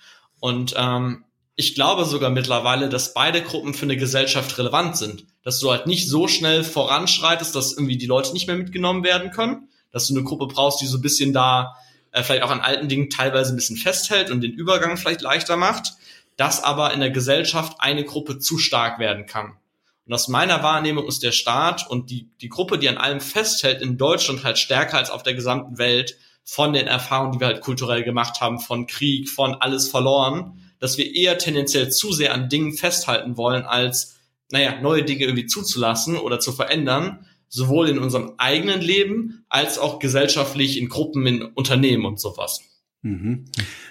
[0.45, 5.25] Und ähm, ich glaube sogar mittlerweile, dass beide Gruppen für eine Gesellschaft relevant sind.
[5.41, 9.31] Dass du halt nicht so schnell voranschreitest, dass irgendwie die Leute nicht mehr mitgenommen werden
[9.31, 9.69] können.
[9.91, 11.75] Dass du eine Gruppe brauchst, die so ein bisschen da
[12.11, 15.57] äh, vielleicht auch an alten Dingen teilweise ein bisschen festhält und den Übergang vielleicht leichter
[15.57, 15.93] macht,
[16.37, 19.57] dass aber in der Gesellschaft eine Gruppe zu stark werden kann.
[20.05, 23.81] Und aus meiner Wahrnehmung ist der Staat und die, die Gruppe, die an allem festhält,
[23.81, 27.61] in Deutschland halt stärker als auf der gesamten Welt von den Erfahrungen, die wir halt
[27.61, 32.49] kulturell gemacht haben, von Krieg, von alles verloren, dass wir eher tendenziell zu sehr an
[32.49, 34.19] Dingen festhalten wollen, als,
[34.51, 39.99] naja, neue Dinge irgendwie zuzulassen oder zu verändern, sowohl in unserem eigenen Leben als auch
[39.99, 42.61] gesellschaftlich in Gruppen, in Unternehmen und sowas.
[43.01, 43.45] Mhm.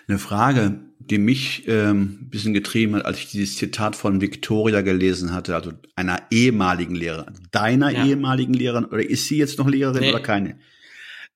[0.07, 4.81] Eine Frage, die mich ähm, ein bisschen getrieben hat, als ich dieses Zitat von Victoria
[4.81, 8.05] gelesen hatte, also einer ehemaligen Lehrerin, deiner ja.
[8.05, 10.11] ehemaligen Lehrerin, oder ist sie jetzt noch Lehrerin nee.
[10.11, 10.59] oder keine?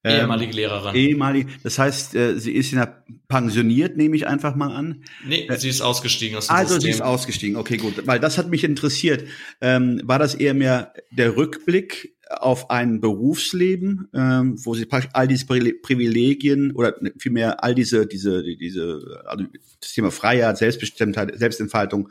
[0.05, 0.95] Ähm, ehemalige Lehrerin.
[0.95, 5.03] Ehemalige, das heißt, äh, sie ist ja pensioniert, nehme ich einfach mal an.
[5.27, 6.93] Nee, äh, sie ist ausgestiegen aus dem Also System.
[6.93, 8.07] sie ist ausgestiegen, okay, gut.
[8.07, 9.25] Weil das hat mich interessiert.
[9.61, 15.27] Ähm, war das eher mehr der Rückblick auf ein Berufsleben, ähm, wo sie praktisch all
[15.27, 19.47] diese Privilegien oder vielmehr all diese, diese, diese, also
[19.81, 22.11] das Thema Freiheit, Selbstbestimmtheit, Selbstentfaltung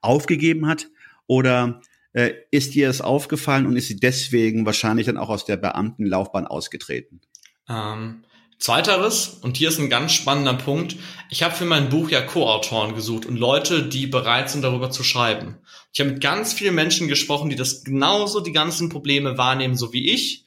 [0.00, 0.88] aufgegeben hat?
[1.26, 1.80] Oder
[2.16, 6.46] äh, ist ihr es aufgefallen und ist sie deswegen wahrscheinlich dann auch aus der Beamtenlaufbahn
[6.46, 7.20] ausgetreten?
[7.68, 8.24] Ähm,
[8.58, 10.96] zweiteres, und hier ist ein ganz spannender Punkt,
[11.28, 15.04] ich habe für mein Buch ja Co-Autoren gesucht und Leute, die bereit sind, darüber zu
[15.04, 15.58] schreiben.
[15.92, 19.92] Ich habe mit ganz vielen Menschen gesprochen, die das genauso die ganzen Probleme wahrnehmen, so
[19.92, 20.46] wie ich,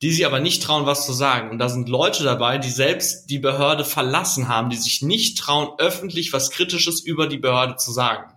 [0.00, 1.50] die sie aber nicht trauen, was zu sagen.
[1.50, 5.68] Und da sind Leute dabei, die selbst die Behörde verlassen haben, die sich nicht trauen,
[5.76, 8.32] öffentlich was Kritisches über die Behörde zu sagen.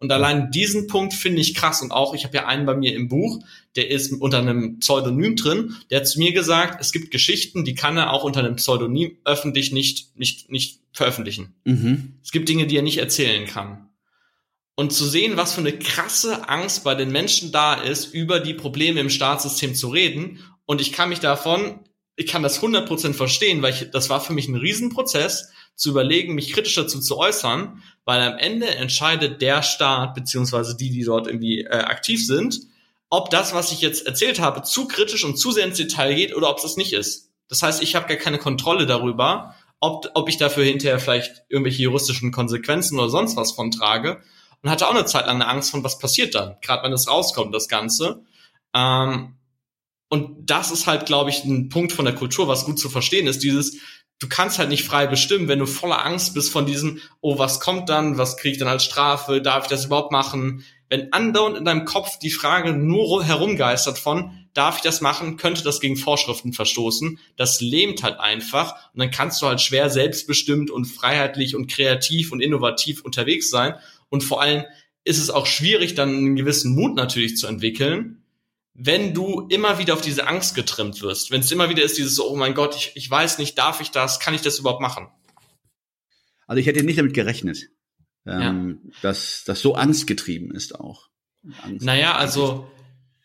[0.00, 1.82] Und allein diesen Punkt finde ich krass.
[1.82, 3.44] Und auch, ich habe ja einen bei mir im Buch,
[3.76, 7.74] der ist unter einem Pseudonym drin, der hat zu mir gesagt, es gibt Geschichten, die
[7.74, 11.54] kann er auch unter einem Pseudonym öffentlich nicht, nicht, nicht veröffentlichen.
[11.64, 12.14] Mhm.
[12.24, 13.90] Es gibt Dinge, die er nicht erzählen kann.
[14.74, 18.54] Und zu sehen, was für eine krasse Angst bei den Menschen da ist, über die
[18.54, 20.38] Probleme im Staatssystem zu reden.
[20.64, 21.80] Und ich kann mich davon,
[22.16, 26.34] ich kann das 100% verstehen, weil ich, das war für mich ein Riesenprozess, zu überlegen,
[26.34, 31.26] mich kritisch dazu zu äußern, weil am Ende entscheidet der Staat beziehungsweise die, die dort
[31.26, 32.60] irgendwie äh, aktiv sind,
[33.10, 36.34] ob das, was ich jetzt erzählt habe, zu kritisch und zu sehr ins Detail geht
[36.34, 37.30] oder ob es das nicht ist.
[37.48, 41.82] Das heißt, ich habe gar keine Kontrolle darüber, ob, ob ich dafür hinterher vielleicht irgendwelche
[41.82, 44.22] juristischen Konsequenzen oder sonst was von trage.
[44.62, 47.08] Und hatte auch eine Zeit lang eine Angst von, was passiert dann, gerade wenn es
[47.08, 48.22] rauskommt, das Ganze.
[48.74, 49.36] Ähm,
[50.10, 53.26] und das ist halt, glaube ich, ein Punkt von der Kultur, was gut zu verstehen
[53.26, 53.78] ist, dieses,
[54.20, 57.58] du kannst halt nicht frei bestimmen, wenn du voller Angst bist von diesem, oh, was
[57.58, 60.64] kommt dann, was kriege ich dann als Strafe, darf ich das überhaupt machen?
[60.88, 65.62] Wenn andauernd in deinem Kopf die Frage nur herumgeistert von, darf ich das machen, könnte
[65.62, 70.70] das gegen Vorschriften verstoßen, das lähmt halt einfach und dann kannst du halt schwer selbstbestimmt
[70.70, 73.74] und freiheitlich und kreativ und innovativ unterwegs sein.
[74.08, 74.64] Und vor allem
[75.04, 78.19] ist es auch schwierig, dann einen gewissen Mut natürlich zu entwickeln,
[78.82, 82.18] wenn du immer wieder auf diese Angst getrimmt wirst, wenn es immer wieder ist, dieses,
[82.18, 85.08] oh mein Gott, ich, ich weiß nicht, darf ich das, kann ich das überhaupt machen?
[86.46, 87.68] Also ich hätte nicht damit gerechnet,
[88.26, 88.90] ähm, ja.
[89.02, 91.08] dass das so angstgetrieben ist auch.
[91.62, 92.70] Angst naja, also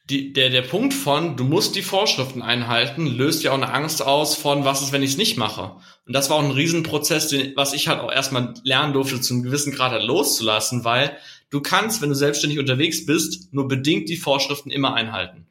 [0.10, 4.02] die, der, der Punkt von, du musst die Vorschriften einhalten, löst ja auch eine Angst
[4.02, 5.78] aus von, was ist, wenn ich es nicht mache.
[6.06, 9.34] Und das war auch ein Riesenprozess, den, was ich halt auch erstmal lernen durfte, zu
[9.34, 11.18] einem gewissen Grad halt loszulassen, weil
[11.50, 15.46] du kannst, wenn du selbstständig unterwegs bist, nur bedingt die Vorschriften immer einhalten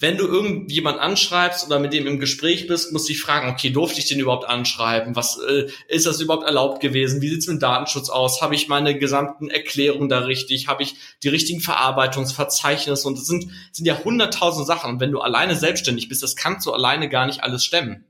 [0.00, 3.68] wenn du irgendjemand anschreibst oder mit dem im Gespräch bist, musst du dich fragen, okay,
[3.68, 5.14] durfte ich den überhaupt anschreiben?
[5.14, 7.20] Was äh, ist das überhaupt erlaubt gewesen?
[7.20, 8.40] Wie sieht's mit Datenschutz aus?
[8.40, 10.68] Habe ich meine gesamten Erklärungen da richtig?
[10.68, 13.06] Habe ich die richtigen Verarbeitungsverzeichnisse?
[13.06, 14.92] Und das sind, sind ja hunderttausend Sachen.
[14.92, 18.06] Und wenn du alleine selbstständig bist, das kannst du alleine gar nicht alles stemmen.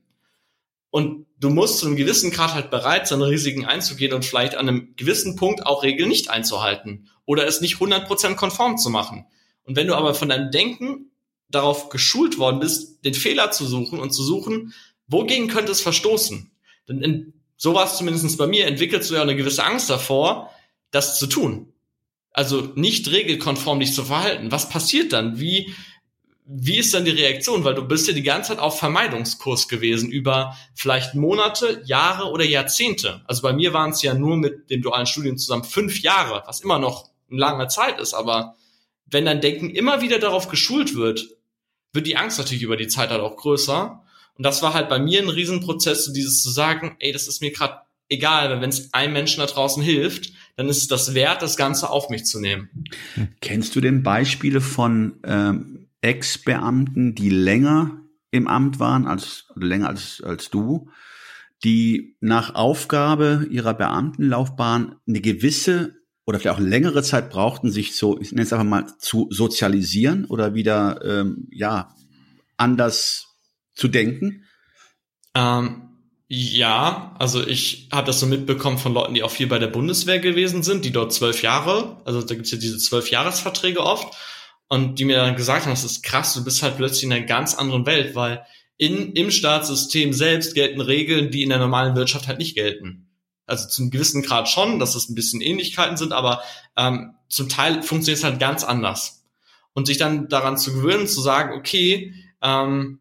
[0.91, 4.69] Und du musst zu einem gewissen Grad halt bereit sein, Risiken einzugehen und vielleicht an
[4.69, 9.27] einem gewissen Punkt auch Regeln nicht einzuhalten oder es nicht 100% konform zu machen.
[9.65, 11.11] Und wenn du aber von deinem Denken
[11.49, 14.75] darauf geschult worden bist, den Fehler zu suchen und zu suchen,
[15.07, 16.51] wogegen könnte es verstoßen?
[16.89, 20.51] Denn in, es zumindest bei mir, entwickelst du ja eine gewisse Angst davor,
[20.91, 21.73] das zu tun.
[22.33, 24.53] Also nicht regelkonform dich zu verhalten.
[24.53, 25.41] Was passiert dann?
[25.41, 25.75] Wie,
[26.53, 27.63] wie ist dann die Reaktion?
[27.63, 32.45] Weil du bist ja die ganze Zeit auf Vermeidungskurs gewesen über vielleicht Monate, Jahre oder
[32.45, 33.23] Jahrzehnte.
[33.27, 36.61] Also bei mir waren es ja nur mit dem dualen Studium zusammen fünf Jahre, was
[36.61, 38.15] immer noch eine lange Zeit ist.
[38.15, 38.57] Aber
[39.07, 41.29] wenn dein Denken immer wieder darauf geschult wird,
[41.93, 44.03] wird die Angst natürlich über die Zeit halt auch größer.
[44.37, 47.41] Und das war halt bei mir ein Riesenprozess, so dieses zu sagen, ey, das ist
[47.41, 51.43] mir gerade egal, wenn es einem Menschen da draußen hilft, dann ist es das wert,
[51.43, 52.71] das Ganze auf mich zu nehmen.
[53.41, 60.23] Kennst du denn Beispiele von ähm, Ex-Beamten, die länger im Amt waren, als länger als,
[60.25, 60.91] als du,
[61.65, 68.21] die nach Aufgabe ihrer Beamtenlaufbahn eine gewisse oder vielleicht auch längere Zeit brauchten, sich so,
[68.21, 71.95] ich nenne es einfach mal, zu sozialisieren oder wieder, ähm, ja,
[72.57, 73.27] anders
[73.75, 74.45] zu denken?
[75.35, 75.91] Ähm,
[76.29, 80.21] ja, also ich habe das so mitbekommen von Leuten, die auch viel bei der Bundeswehr
[80.21, 84.15] gewesen sind, die dort zwölf Jahre, also da gibt's ja diese zwölf Jahresverträge oft,
[84.71, 87.27] und die mir dann gesagt haben, das ist krass, du bist halt plötzlich in einer
[87.27, 88.47] ganz anderen Welt, weil
[88.79, 93.11] in, im Staatssystem selbst gelten Regeln, die in der normalen Wirtschaft halt nicht gelten
[93.51, 96.43] also zum gewissen Grad schon, dass es ein bisschen Ähnlichkeiten sind, aber
[96.77, 99.25] ähm, zum Teil funktioniert es halt ganz anders.
[99.73, 103.01] Und sich dann daran zu gewöhnen, zu sagen, okay, ähm,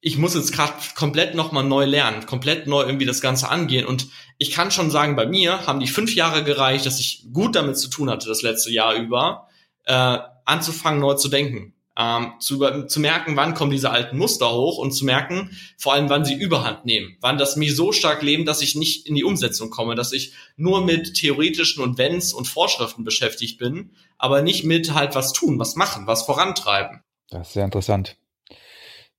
[0.00, 3.86] ich muss jetzt gerade komplett nochmal neu lernen, komplett neu irgendwie das Ganze angehen.
[3.86, 7.56] Und ich kann schon sagen, bei mir haben die fünf Jahre gereicht, dass ich gut
[7.56, 9.48] damit zu tun hatte, das letzte Jahr über,
[9.86, 14.78] äh, anzufangen, neu zu denken ähm, zu, zu merken, wann kommen diese alten Muster hoch
[14.78, 18.44] und zu merken, vor allem, wann sie Überhand nehmen, wann das mich so stark leben,
[18.44, 22.48] dass ich nicht in die Umsetzung komme, dass ich nur mit theoretischen und Wenns und
[22.48, 27.02] Vorschriften beschäftigt bin, aber nicht mit halt was tun, was machen, was vorantreiben.
[27.30, 28.16] Das ist sehr interessant.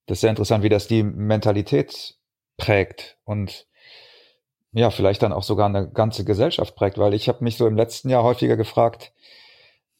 [0.06, 2.16] Das ist sehr interessant, wie das die Mentalität
[2.56, 3.66] prägt und
[4.72, 7.76] ja, vielleicht dann auch sogar eine ganze Gesellschaft prägt, weil ich habe mich so im
[7.76, 9.12] letzten Jahr häufiger gefragt,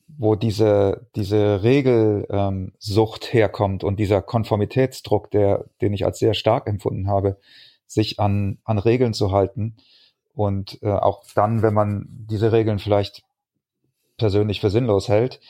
[0.08, 6.66] wo diese, diese Regelsucht ähm, herkommt und dieser Konformitätsdruck, der, den ich als sehr stark
[6.66, 7.38] empfunden habe,
[7.86, 9.76] sich an, an Regeln zu halten.
[10.34, 13.22] Und äh, auch dann, wenn man diese Regeln vielleicht
[14.16, 15.40] persönlich für sinnlos hält,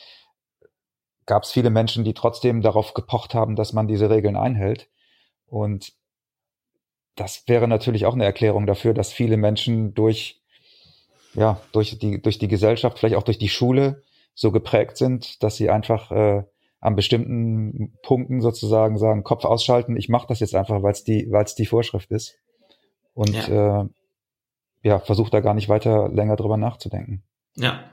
[1.25, 4.89] gab es viele Menschen, die trotzdem darauf gepocht haben, dass man diese Regeln einhält.
[5.45, 5.93] Und
[7.15, 10.41] das wäre natürlich auch eine Erklärung dafür, dass viele Menschen durch,
[11.33, 14.03] ja, durch die, durch die Gesellschaft, vielleicht auch durch die Schule,
[14.37, 16.43] so geprägt sind, dass sie einfach äh,
[16.79, 21.27] an bestimmten Punkten sozusagen sagen, Kopf ausschalten, ich mache das jetzt einfach, weil es die,
[21.31, 22.35] weil es die Vorschrift ist.
[23.15, 23.85] Und ja, äh,
[24.83, 27.23] ja versucht da gar nicht weiter länger drüber nachzudenken.
[27.55, 27.83] Ja,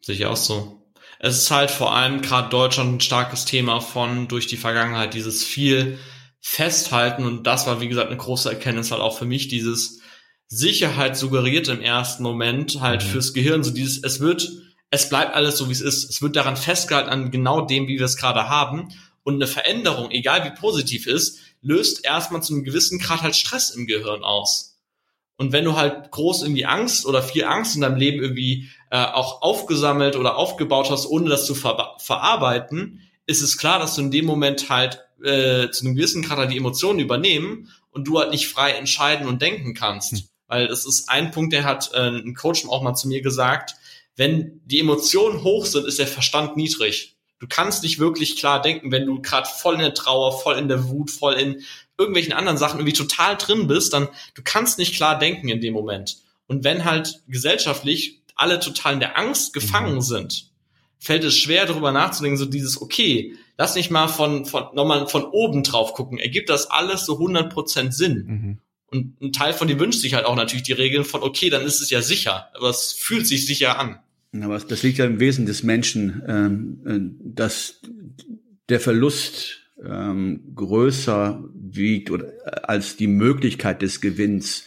[0.00, 0.80] sicher auch so.
[1.18, 5.42] Es ist halt vor allem gerade Deutschland ein starkes Thema von durch die Vergangenheit, dieses
[5.42, 5.98] viel
[6.40, 10.00] Festhalten und das war, wie gesagt, eine große Erkenntnis halt auch für mich, dieses
[10.46, 13.08] Sicherheit suggeriert im ersten Moment halt mhm.
[13.08, 14.50] fürs Gehirn, so dieses, es wird
[14.90, 16.10] es bleibt alles so, wie es ist.
[16.10, 18.88] Es wird daran festgehalten an genau dem, wie wir es gerade haben.
[19.22, 23.70] Und eine Veränderung, egal wie positiv ist, löst erstmal zu einem gewissen Grad halt Stress
[23.70, 24.78] im Gehirn aus.
[25.36, 29.02] Und wenn du halt groß irgendwie Angst oder viel Angst in deinem Leben irgendwie äh,
[29.02, 34.02] auch aufgesammelt oder aufgebaut hast, ohne das zu ver verarbeiten, ist es klar, dass du
[34.02, 38.18] in dem Moment halt äh, zu einem gewissen Grad halt die Emotionen übernehmen und du
[38.18, 40.12] halt nicht frei entscheiden und denken kannst.
[40.12, 40.22] Hm.
[40.46, 43.76] Weil das ist ein Punkt, der hat äh, ein Coach auch mal zu mir gesagt,
[44.16, 47.16] wenn die Emotionen hoch sind, ist der Verstand niedrig.
[47.38, 50.68] Du kannst nicht wirklich klar denken, wenn du gerade voll in der Trauer, voll in
[50.68, 51.62] der Wut, voll in
[51.96, 55.72] irgendwelchen anderen Sachen irgendwie total drin bist, dann du kannst nicht klar denken in dem
[55.72, 56.18] Moment.
[56.46, 60.02] Und wenn halt gesellschaftlich alle total in der Angst gefangen mhm.
[60.02, 60.50] sind,
[60.98, 65.24] fällt es schwer darüber nachzudenken, so dieses okay, lass nicht mal von von nochmal von
[65.24, 68.26] oben drauf gucken, ergibt das alles so 100% Sinn?
[68.26, 68.58] Mhm.
[68.90, 71.64] Und ein Teil von dir wünscht sich halt auch natürlich die Regeln von okay, dann
[71.64, 73.98] ist es ja sicher, aber es fühlt sich sicher an.
[74.42, 77.80] Aber das liegt ja im Wesen des Menschen, ähm, äh, dass
[78.68, 84.64] der Verlust ähm, größer wiegt oder, äh, als die Möglichkeit des Gewinns.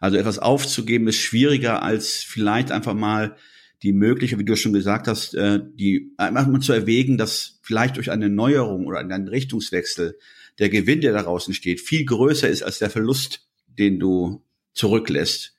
[0.00, 3.36] Also etwas aufzugeben ist schwieriger als vielleicht einfach mal
[3.82, 7.96] die mögliche, wie du schon gesagt hast, äh, die einfach mal zu erwägen, dass vielleicht
[7.96, 10.18] durch eine Neuerung oder einen Richtungswechsel
[10.58, 13.46] der Gewinn, der daraus entsteht, viel größer ist als der Verlust,
[13.78, 15.56] den du zurücklässt.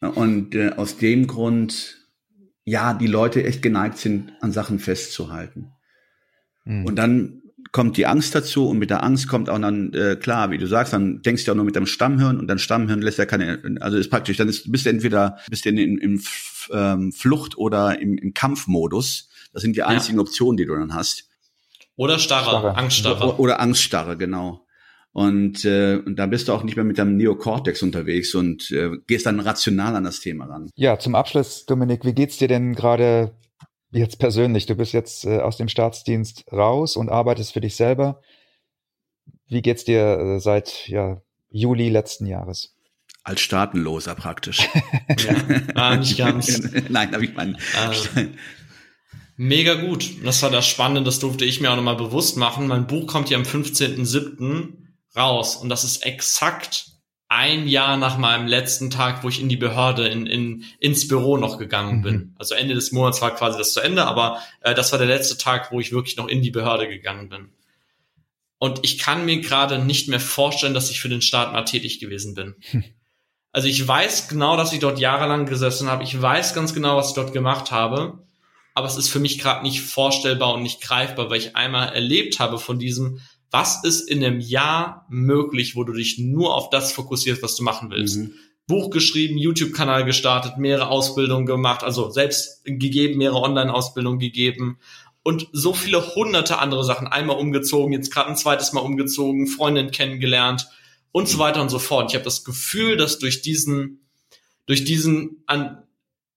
[0.00, 2.02] Und äh, aus dem Grund
[2.64, 5.72] ja, die Leute echt geneigt sind, an Sachen festzuhalten.
[6.64, 6.86] Mhm.
[6.86, 10.50] Und dann kommt die Angst dazu und mit der Angst kommt auch dann, äh, klar,
[10.50, 13.00] wie du sagst, dann denkst du ja auch nur mit deinem Stammhirn und dein Stammhirn
[13.00, 15.98] lässt ja keine, also ist praktisch, dann ist, bist du entweder bist du in, in,
[15.98, 16.22] in
[16.72, 19.30] ähm, Flucht oder im, im Kampfmodus.
[19.52, 20.22] Das sind die einzigen ja.
[20.22, 21.28] Optionen, die du dann hast.
[21.96, 22.76] Oder Starre, Starre.
[22.76, 23.24] Angststarre.
[23.24, 24.61] Oder, oder Angststarre, genau.
[25.12, 28.92] Und, äh, und da bist du auch nicht mehr mit deinem Neokortex unterwegs und äh,
[29.06, 30.70] gehst dann rational an das Thema ran.
[30.74, 33.34] Ja, zum Abschluss, Dominik, wie geht's dir denn gerade
[33.90, 34.64] jetzt persönlich?
[34.64, 38.22] Du bist jetzt äh, aus dem Staatsdienst raus und arbeitest für dich selber.
[39.48, 41.20] Wie geht's dir äh, seit ja,
[41.50, 42.74] Juli letzten Jahres?
[43.22, 44.60] Als Staatenloser praktisch.
[45.18, 45.34] ja,
[45.74, 46.70] ah, nicht ganz.
[46.88, 47.56] Nein, habe ich meinen.
[48.16, 48.28] Äh,
[49.36, 50.24] mega gut.
[50.24, 52.66] Das war das Spannende, das durfte ich mir auch nochmal bewusst machen.
[52.66, 54.81] Mein Buch kommt ja am 15.07
[55.16, 55.56] raus.
[55.56, 56.86] Und das ist exakt
[57.28, 61.38] ein Jahr nach meinem letzten Tag, wo ich in die Behörde, in, in, ins Büro
[61.38, 62.02] noch gegangen mhm.
[62.02, 62.34] bin.
[62.38, 65.38] Also Ende des Monats war quasi das zu Ende, aber äh, das war der letzte
[65.38, 67.48] Tag, wo ich wirklich noch in die Behörde gegangen bin.
[68.58, 72.00] Und ich kann mir gerade nicht mehr vorstellen, dass ich für den Staat mal tätig
[72.00, 72.54] gewesen bin.
[72.70, 72.84] Hm.
[73.50, 76.04] Also ich weiß genau, dass ich dort jahrelang gesessen habe.
[76.04, 78.24] Ich weiß ganz genau, was ich dort gemacht habe.
[78.74, 82.40] Aber es ist für mich gerade nicht vorstellbar und nicht greifbar, weil ich einmal erlebt
[82.40, 83.20] habe von diesem,
[83.52, 87.62] was ist in einem Jahr möglich, wo du dich nur auf das fokussierst, was du
[87.62, 88.16] machen willst?
[88.16, 88.32] Mhm.
[88.66, 94.78] Buch geschrieben, YouTube-Kanal gestartet, mehrere Ausbildungen gemacht, also selbst gegeben, mehrere Online-Ausbildungen gegeben
[95.22, 97.06] und so viele hunderte andere Sachen.
[97.06, 100.68] Einmal umgezogen, jetzt gerade ein zweites Mal umgezogen, Freundin kennengelernt
[101.12, 102.10] und so weiter und so fort.
[102.10, 104.00] Ich habe das Gefühl, dass durch diesen,
[104.66, 105.82] durch diesen an,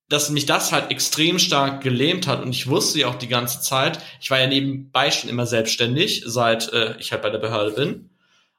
[0.08, 3.62] dass mich das halt extrem stark gelähmt hat und ich wusste ja auch die ganze
[3.62, 7.72] Zeit, ich war ja nebenbei schon immer selbstständig, seit äh, ich halt bei der Behörde
[7.72, 8.10] bin.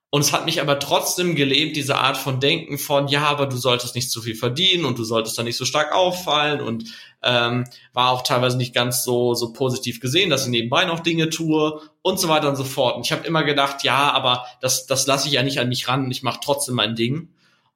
[0.08, 3.56] Und es hat mich aber trotzdem gelähmt, diese Art von Denken von, ja, aber du
[3.56, 6.84] solltest nicht zu viel verdienen und du solltest da nicht so stark auffallen und
[7.22, 11.28] ähm, war auch teilweise nicht ganz so, so positiv gesehen, dass ich nebenbei noch Dinge
[11.28, 12.96] tue und so weiter und so fort.
[12.96, 15.88] Und ich habe immer gedacht, ja, aber das, das lasse ich ja nicht an mich
[15.88, 17.28] ran und ich mache trotzdem mein Ding.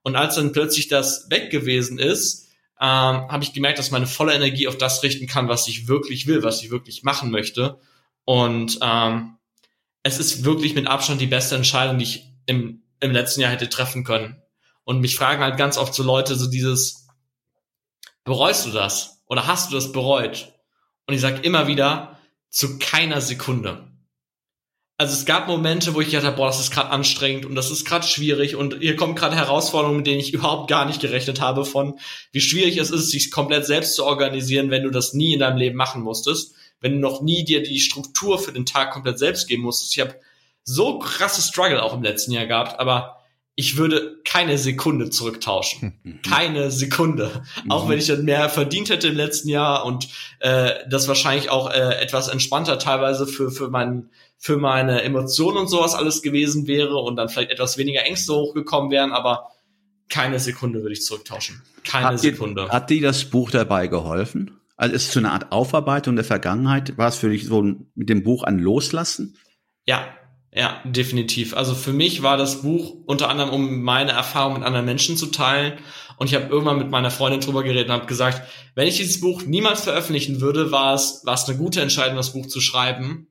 [0.03, 2.49] Und als dann plötzlich das weg gewesen ist,
[2.81, 6.27] ähm, habe ich gemerkt, dass meine volle Energie auf das richten kann, was ich wirklich
[6.27, 7.79] will, was ich wirklich machen möchte.
[8.25, 9.37] Und ähm,
[10.03, 13.69] es ist wirklich mit Abstand die beste Entscheidung, die ich im, im letzten Jahr hätte
[13.69, 14.43] treffen können.
[14.85, 17.07] Und mich fragen halt ganz oft so Leute so dieses,
[18.25, 19.23] bereust du das?
[19.27, 20.55] Oder hast du das bereut?
[21.07, 23.90] Und ich sage immer wieder, zu keiner Sekunde
[25.01, 27.71] also es gab Momente, wo ich gedacht habe, boah, das ist gerade anstrengend und das
[27.71, 31.41] ist gerade schwierig und hier kommen gerade Herausforderungen, mit denen ich überhaupt gar nicht gerechnet
[31.41, 31.99] habe, von
[32.33, 35.57] wie schwierig es ist, sich komplett selbst zu organisieren, wenn du das nie in deinem
[35.57, 39.49] Leben machen musstest, wenn du noch nie dir die Struktur für den Tag komplett selbst
[39.49, 39.97] geben musstest.
[39.97, 40.17] Ich habe
[40.65, 43.20] so krasse Struggle auch im letzten Jahr gehabt, aber
[43.61, 46.01] ich würde keine Sekunde zurücktauschen.
[46.03, 46.23] Mhm.
[46.23, 47.43] Keine Sekunde.
[47.63, 47.71] Mhm.
[47.71, 50.09] Auch wenn ich dann mehr verdient hätte im letzten Jahr und
[50.39, 54.09] äh, das wahrscheinlich auch äh, etwas entspannter teilweise für, für, mein,
[54.39, 58.91] für meine Emotionen und sowas alles gewesen wäre und dann vielleicht etwas weniger Ängste hochgekommen
[58.91, 59.49] wären, aber
[60.09, 61.61] keine Sekunde würde ich zurücktauschen.
[61.85, 62.65] Keine hat Sekunde.
[62.65, 64.59] Dir, hat dir das Buch dabei geholfen?
[64.79, 66.97] Also ist es so eine Art Aufarbeitung der Vergangenheit?
[66.97, 69.37] War es für dich so mit dem Buch ein Loslassen?
[69.85, 70.09] Ja,
[70.53, 71.55] Ja, definitiv.
[71.55, 75.27] Also für mich war das Buch unter anderem, um meine Erfahrung mit anderen Menschen zu
[75.27, 75.79] teilen.
[76.17, 78.43] Und ich habe irgendwann mit meiner Freundin drüber geredet und habe gesagt,
[78.75, 82.33] wenn ich dieses Buch niemals veröffentlichen würde, war es, war es eine gute Entscheidung, das
[82.33, 83.29] Buch zu schreiben,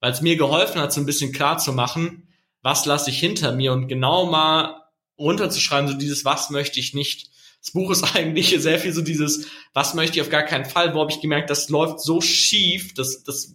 [0.00, 2.28] weil es mir geholfen hat, so ein bisschen klar zu machen,
[2.62, 4.80] was lasse ich hinter mir und genau mal
[5.18, 7.30] runterzuschreiben, so dieses, was möchte ich nicht.
[7.60, 10.94] Das Buch ist eigentlich sehr viel so dieses, was möchte ich auf gar keinen Fall,
[10.94, 13.54] wo habe ich gemerkt, das läuft so schief, das, das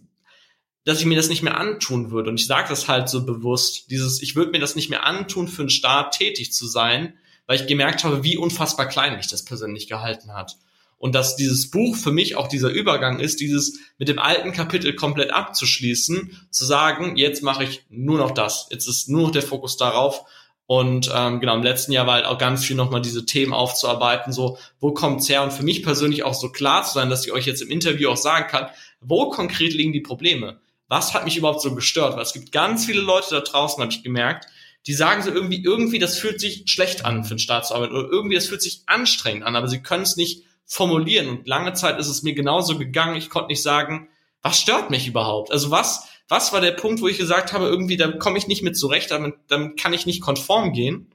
[0.90, 2.30] dass ich mir das nicht mehr antun würde.
[2.30, 5.46] Und ich sage das halt so bewusst, dieses, ich würde mir das nicht mehr antun,
[5.46, 7.14] für einen Staat tätig zu sein,
[7.46, 10.56] weil ich gemerkt habe, wie unfassbar klein mich das persönlich gehalten hat.
[10.98, 14.96] Und dass dieses Buch für mich auch dieser Übergang ist, dieses mit dem alten Kapitel
[14.96, 18.66] komplett abzuschließen, zu sagen, jetzt mache ich nur noch das.
[18.70, 20.24] Jetzt ist nur noch der Fokus darauf.
[20.66, 24.32] Und ähm, genau, im letzten Jahr war halt auch ganz viel nochmal diese Themen aufzuarbeiten,
[24.32, 25.44] so, wo kommt's her?
[25.44, 28.08] Und für mich persönlich auch so klar zu sein, dass ich euch jetzt im Interview
[28.08, 28.66] auch sagen kann,
[29.00, 30.60] wo konkret liegen die Probleme?
[30.90, 32.16] Was hat mich überhaupt so gestört?
[32.16, 34.46] Weil es gibt ganz viele Leute da draußen, habe ich gemerkt,
[34.86, 38.34] die sagen so irgendwie, irgendwie, das fühlt sich schlecht an für den Staatsarbeit oder irgendwie,
[38.34, 41.28] das fühlt sich anstrengend an, aber sie können es nicht formulieren.
[41.28, 43.16] Und lange Zeit ist es mir genauso gegangen.
[43.16, 44.08] Ich konnte nicht sagen,
[44.42, 45.52] was stört mich überhaupt?
[45.52, 48.62] Also was, was war der Punkt, wo ich gesagt habe, irgendwie, da komme ich nicht
[48.62, 51.14] mit zurecht, damit, damit kann ich nicht konform gehen.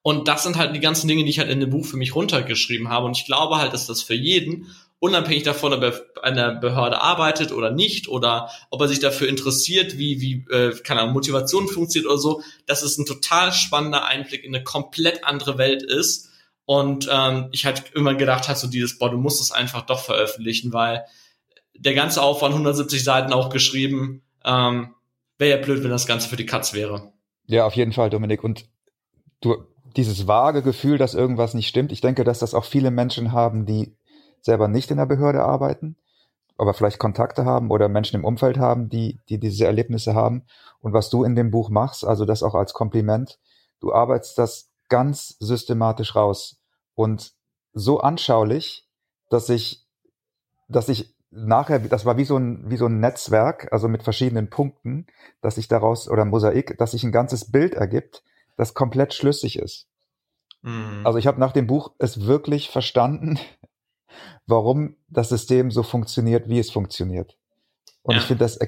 [0.00, 2.14] Und das sind halt die ganzen Dinge, die ich halt in dem Buch für mich
[2.14, 3.04] runtergeschrieben habe.
[3.04, 4.66] Und ich glaube halt, dass das für jeden
[5.00, 9.28] unabhängig davon, ob er bei einer Behörde arbeitet oder nicht oder ob er sich dafür
[9.28, 14.06] interessiert, wie, wie äh, keine Ahnung, Motivation funktioniert oder so, dass es ein total spannender
[14.06, 16.30] Einblick in eine komplett andere Welt ist.
[16.64, 20.00] Und ähm, ich halt immer gedacht habe, so dieses, boah, du musst es einfach doch
[20.00, 21.04] veröffentlichen, weil
[21.74, 24.94] der ganze Aufwand, 170 Seiten auch geschrieben, ähm,
[25.38, 27.12] wäre ja blöd, wenn das Ganze für die Katz wäre.
[27.46, 28.44] Ja, auf jeden Fall, Dominik.
[28.44, 28.66] Und
[29.40, 29.64] du,
[29.96, 33.64] dieses vage Gefühl, dass irgendwas nicht stimmt, ich denke, dass das auch viele Menschen haben,
[33.64, 33.96] die
[34.48, 35.96] selber nicht in der Behörde arbeiten,
[36.56, 40.44] aber vielleicht Kontakte haben oder Menschen im Umfeld haben, die, die diese Erlebnisse haben.
[40.80, 43.38] Und was du in dem Buch machst, also das auch als Kompliment,
[43.80, 46.60] du arbeitest das ganz systematisch raus
[46.94, 47.34] und
[47.74, 48.88] so anschaulich,
[49.28, 49.86] dass ich,
[50.66, 54.48] dass ich nachher, das war wie so ein, wie so ein Netzwerk, also mit verschiedenen
[54.48, 55.06] Punkten,
[55.42, 58.22] dass sich daraus, oder Mosaik, dass sich ein ganzes Bild ergibt,
[58.56, 59.86] das komplett schlüssig ist.
[60.62, 61.02] Mhm.
[61.04, 63.38] Also ich habe nach dem Buch es wirklich verstanden,
[64.46, 67.36] warum das System so funktioniert, wie es funktioniert.
[68.02, 68.20] Und ja.
[68.20, 68.58] ich finde das,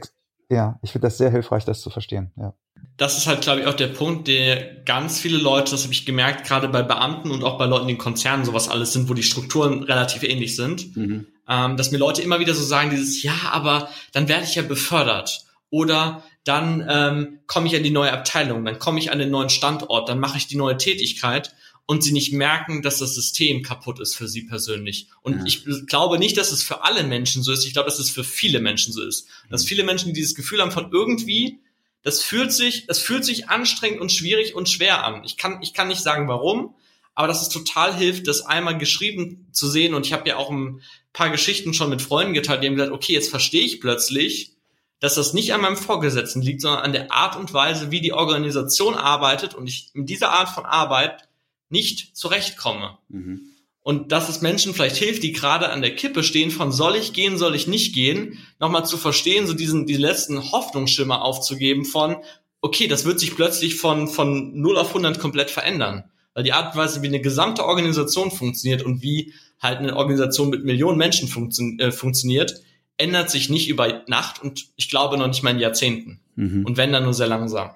[0.50, 2.54] ja, ich finde das sehr hilfreich, das zu verstehen, ja.
[2.96, 6.06] Das ist halt, glaube ich, auch der Punkt, der ganz viele Leute, das habe ich
[6.06, 9.14] gemerkt, gerade bei Beamten und auch bei Leuten, die in Konzernen sowas alles sind, wo
[9.14, 11.26] die Strukturen relativ ähnlich sind, mhm.
[11.48, 14.62] ähm, dass mir Leute immer wieder so sagen, dieses, ja, aber dann werde ich ja
[14.62, 15.44] befördert.
[15.70, 19.50] Oder dann ähm, komme ich an die neue Abteilung, dann komme ich an den neuen
[19.50, 21.54] Standort, dann mache ich die neue Tätigkeit
[21.90, 25.08] und sie nicht merken, dass das System kaputt ist für sie persönlich.
[25.22, 25.44] Und ja.
[25.44, 27.66] ich glaube nicht, dass es für alle Menschen so ist.
[27.66, 29.26] Ich glaube, dass es für viele Menschen so ist.
[29.50, 31.58] Dass viele Menschen dieses Gefühl haben von irgendwie,
[32.04, 35.24] das fühlt sich, das fühlt sich anstrengend und schwierig und schwer an.
[35.24, 36.76] Ich kann, ich kann nicht sagen, warum,
[37.16, 39.92] aber dass es total hilft, das einmal geschrieben zu sehen.
[39.92, 40.82] Und ich habe ja auch ein
[41.12, 44.52] paar Geschichten schon mit Freunden geteilt, die haben gesagt, okay, jetzt verstehe ich plötzlich,
[45.00, 48.12] dass das nicht an meinem Vorgesetzten liegt, sondern an der Art und Weise, wie die
[48.12, 51.26] Organisation arbeitet und ich in dieser Art von Arbeit
[51.70, 52.98] nicht zurechtkomme.
[53.08, 53.40] Mhm.
[53.82, 57.12] Und dass es Menschen vielleicht hilft, die gerade an der Kippe stehen, von soll ich
[57.14, 62.16] gehen, soll ich nicht gehen, nochmal zu verstehen, so diesen, diesen letzten Hoffnungsschimmer aufzugeben von,
[62.60, 66.04] okay, das wird sich plötzlich von, von 0 auf 100 komplett verändern.
[66.34, 70.50] Weil die Art und Weise, wie eine gesamte Organisation funktioniert und wie halt eine Organisation
[70.50, 72.60] mit Millionen Menschen funktio äh, funktioniert,
[72.98, 76.20] ändert sich nicht über Nacht und ich glaube noch nicht mal in Jahrzehnten.
[76.36, 76.66] Mhm.
[76.66, 77.70] Und wenn dann nur sehr langsam.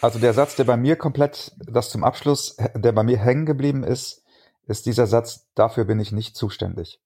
[0.00, 3.84] Also der Satz, der bei mir komplett, das zum Abschluss, der bei mir hängen geblieben
[3.84, 4.24] ist,
[4.66, 7.00] ist dieser Satz, dafür bin ich nicht zuständig.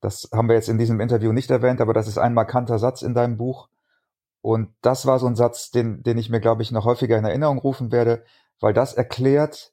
[0.00, 3.02] Das haben wir jetzt in diesem Interview nicht erwähnt, aber das ist ein markanter Satz
[3.02, 3.68] in deinem Buch.
[4.40, 7.24] Und das war so ein Satz, den, den ich mir, glaube ich, noch häufiger in
[7.24, 8.24] Erinnerung rufen werde,
[8.60, 9.72] weil das erklärt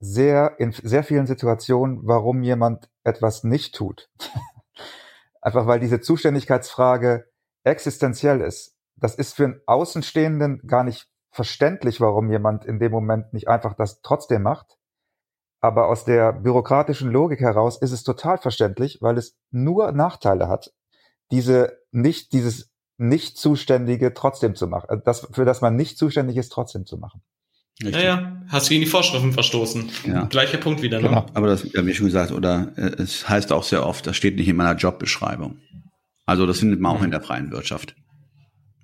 [0.00, 4.10] sehr, in sehr vielen Situationen, warum jemand etwas nicht tut.
[5.40, 7.26] Einfach weil diese Zuständigkeitsfrage
[7.62, 8.76] existenziell ist.
[8.96, 13.74] Das ist für einen Außenstehenden gar nicht verständlich, warum jemand in dem Moment nicht einfach
[13.74, 14.78] das trotzdem macht.
[15.60, 20.72] Aber aus der bürokratischen Logik heraus ist es total verständlich, weil es nur Nachteile hat,
[21.30, 25.02] diese nicht, dieses nicht Zuständige trotzdem zu machen.
[25.04, 27.22] Das, für das man nicht zuständig ist, trotzdem zu machen.
[27.82, 28.02] Richtig.
[28.02, 29.90] Ja, ja, hast gegen die Vorschriften verstoßen.
[30.06, 30.24] Ja.
[30.26, 31.08] Gleicher Punkt wieder, ne?
[31.08, 31.26] Genau.
[31.34, 34.36] Aber das, ja, wie schon gesagt, oder äh, es heißt auch sehr oft, das steht
[34.36, 35.58] nicht in meiner Jobbeschreibung.
[36.26, 37.06] Also das findet man auch mhm.
[37.06, 37.96] in der freien Wirtschaft.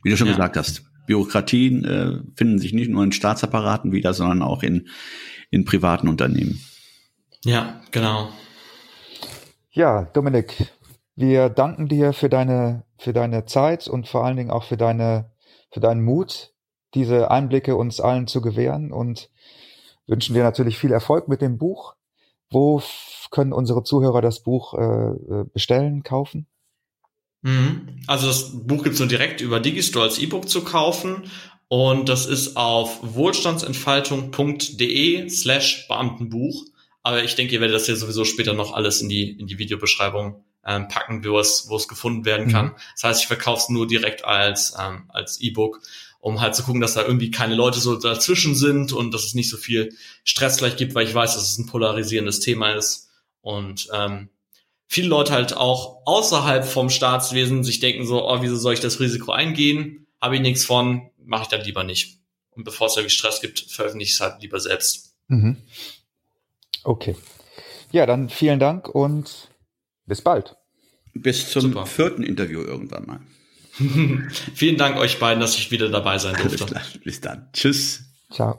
[0.03, 0.33] Wie du schon ja.
[0.33, 4.89] gesagt hast, Bürokratien äh, finden sich nicht nur in Staatsapparaten wieder, sondern auch in,
[5.51, 6.61] in privaten Unternehmen.
[7.45, 8.29] Ja, genau.
[9.71, 10.73] Ja, Dominik,
[11.17, 15.31] wir danken dir für deine, für deine Zeit und vor allen Dingen auch für deine,
[15.71, 16.53] für deinen Mut,
[16.95, 19.31] diese Einblicke uns allen zu gewähren und
[20.07, 21.95] wünschen dir natürlich viel Erfolg mit dem Buch.
[22.51, 22.83] Wo
[23.31, 26.47] können unsere Zuhörer das Buch äh, äh bestellen, kaufen?
[27.43, 28.01] Mhm.
[28.07, 31.31] Also das Buch gibt's nur direkt über Digistore als E-Book zu kaufen
[31.69, 36.65] und das ist auf wohlstandsentfaltung.de slash Beamtenbuch.
[37.03, 39.59] Aber ich denke, ihr werdet das ja sowieso später noch alles in die, in die
[39.59, 42.67] Videobeschreibung ähm, packen, wo es, wo es gefunden werden kann.
[42.67, 42.75] Mhm.
[42.95, 45.81] Das heißt, ich verkaufe es nur direkt als, ähm, als E-Book,
[46.19, 49.35] um halt zu gucken, dass da irgendwie keine Leute so dazwischen sind und dass es
[49.35, 53.11] nicht so viel Stress gleich gibt, weil ich weiß, dass es ein polarisierendes Thema ist.
[53.43, 54.29] Und ähm,
[54.91, 58.99] viele Leute halt auch außerhalb vom Staatswesen sich denken so, oh, wieso soll ich das
[58.99, 60.09] Risiko eingehen?
[60.21, 62.19] Habe ich nichts von, mache ich dann lieber nicht.
[62.51, 65.15] Und bevor es irgendwie Stress gibt, veröffentliche ich es halt lieber selbst.
[65.29, 65.59] Mhm.
[66.83, 67.15] Okay.
[67.93, 69.49] Ja, dann vielen Dank und
[70.07, 70.57] bis bald.
[71.15, 71.87] Bis zum Super.
[71.87, 73.21] vierten Interview irgendwann mal.
[74.55, 76.81] vielen Dank euch beiden, dass ich wieder dabei sein durfte.
[77.05, 77.49] Bis dann.
[77.53, 78.03] Tschüss.
[78.33, 78.59] Ciao.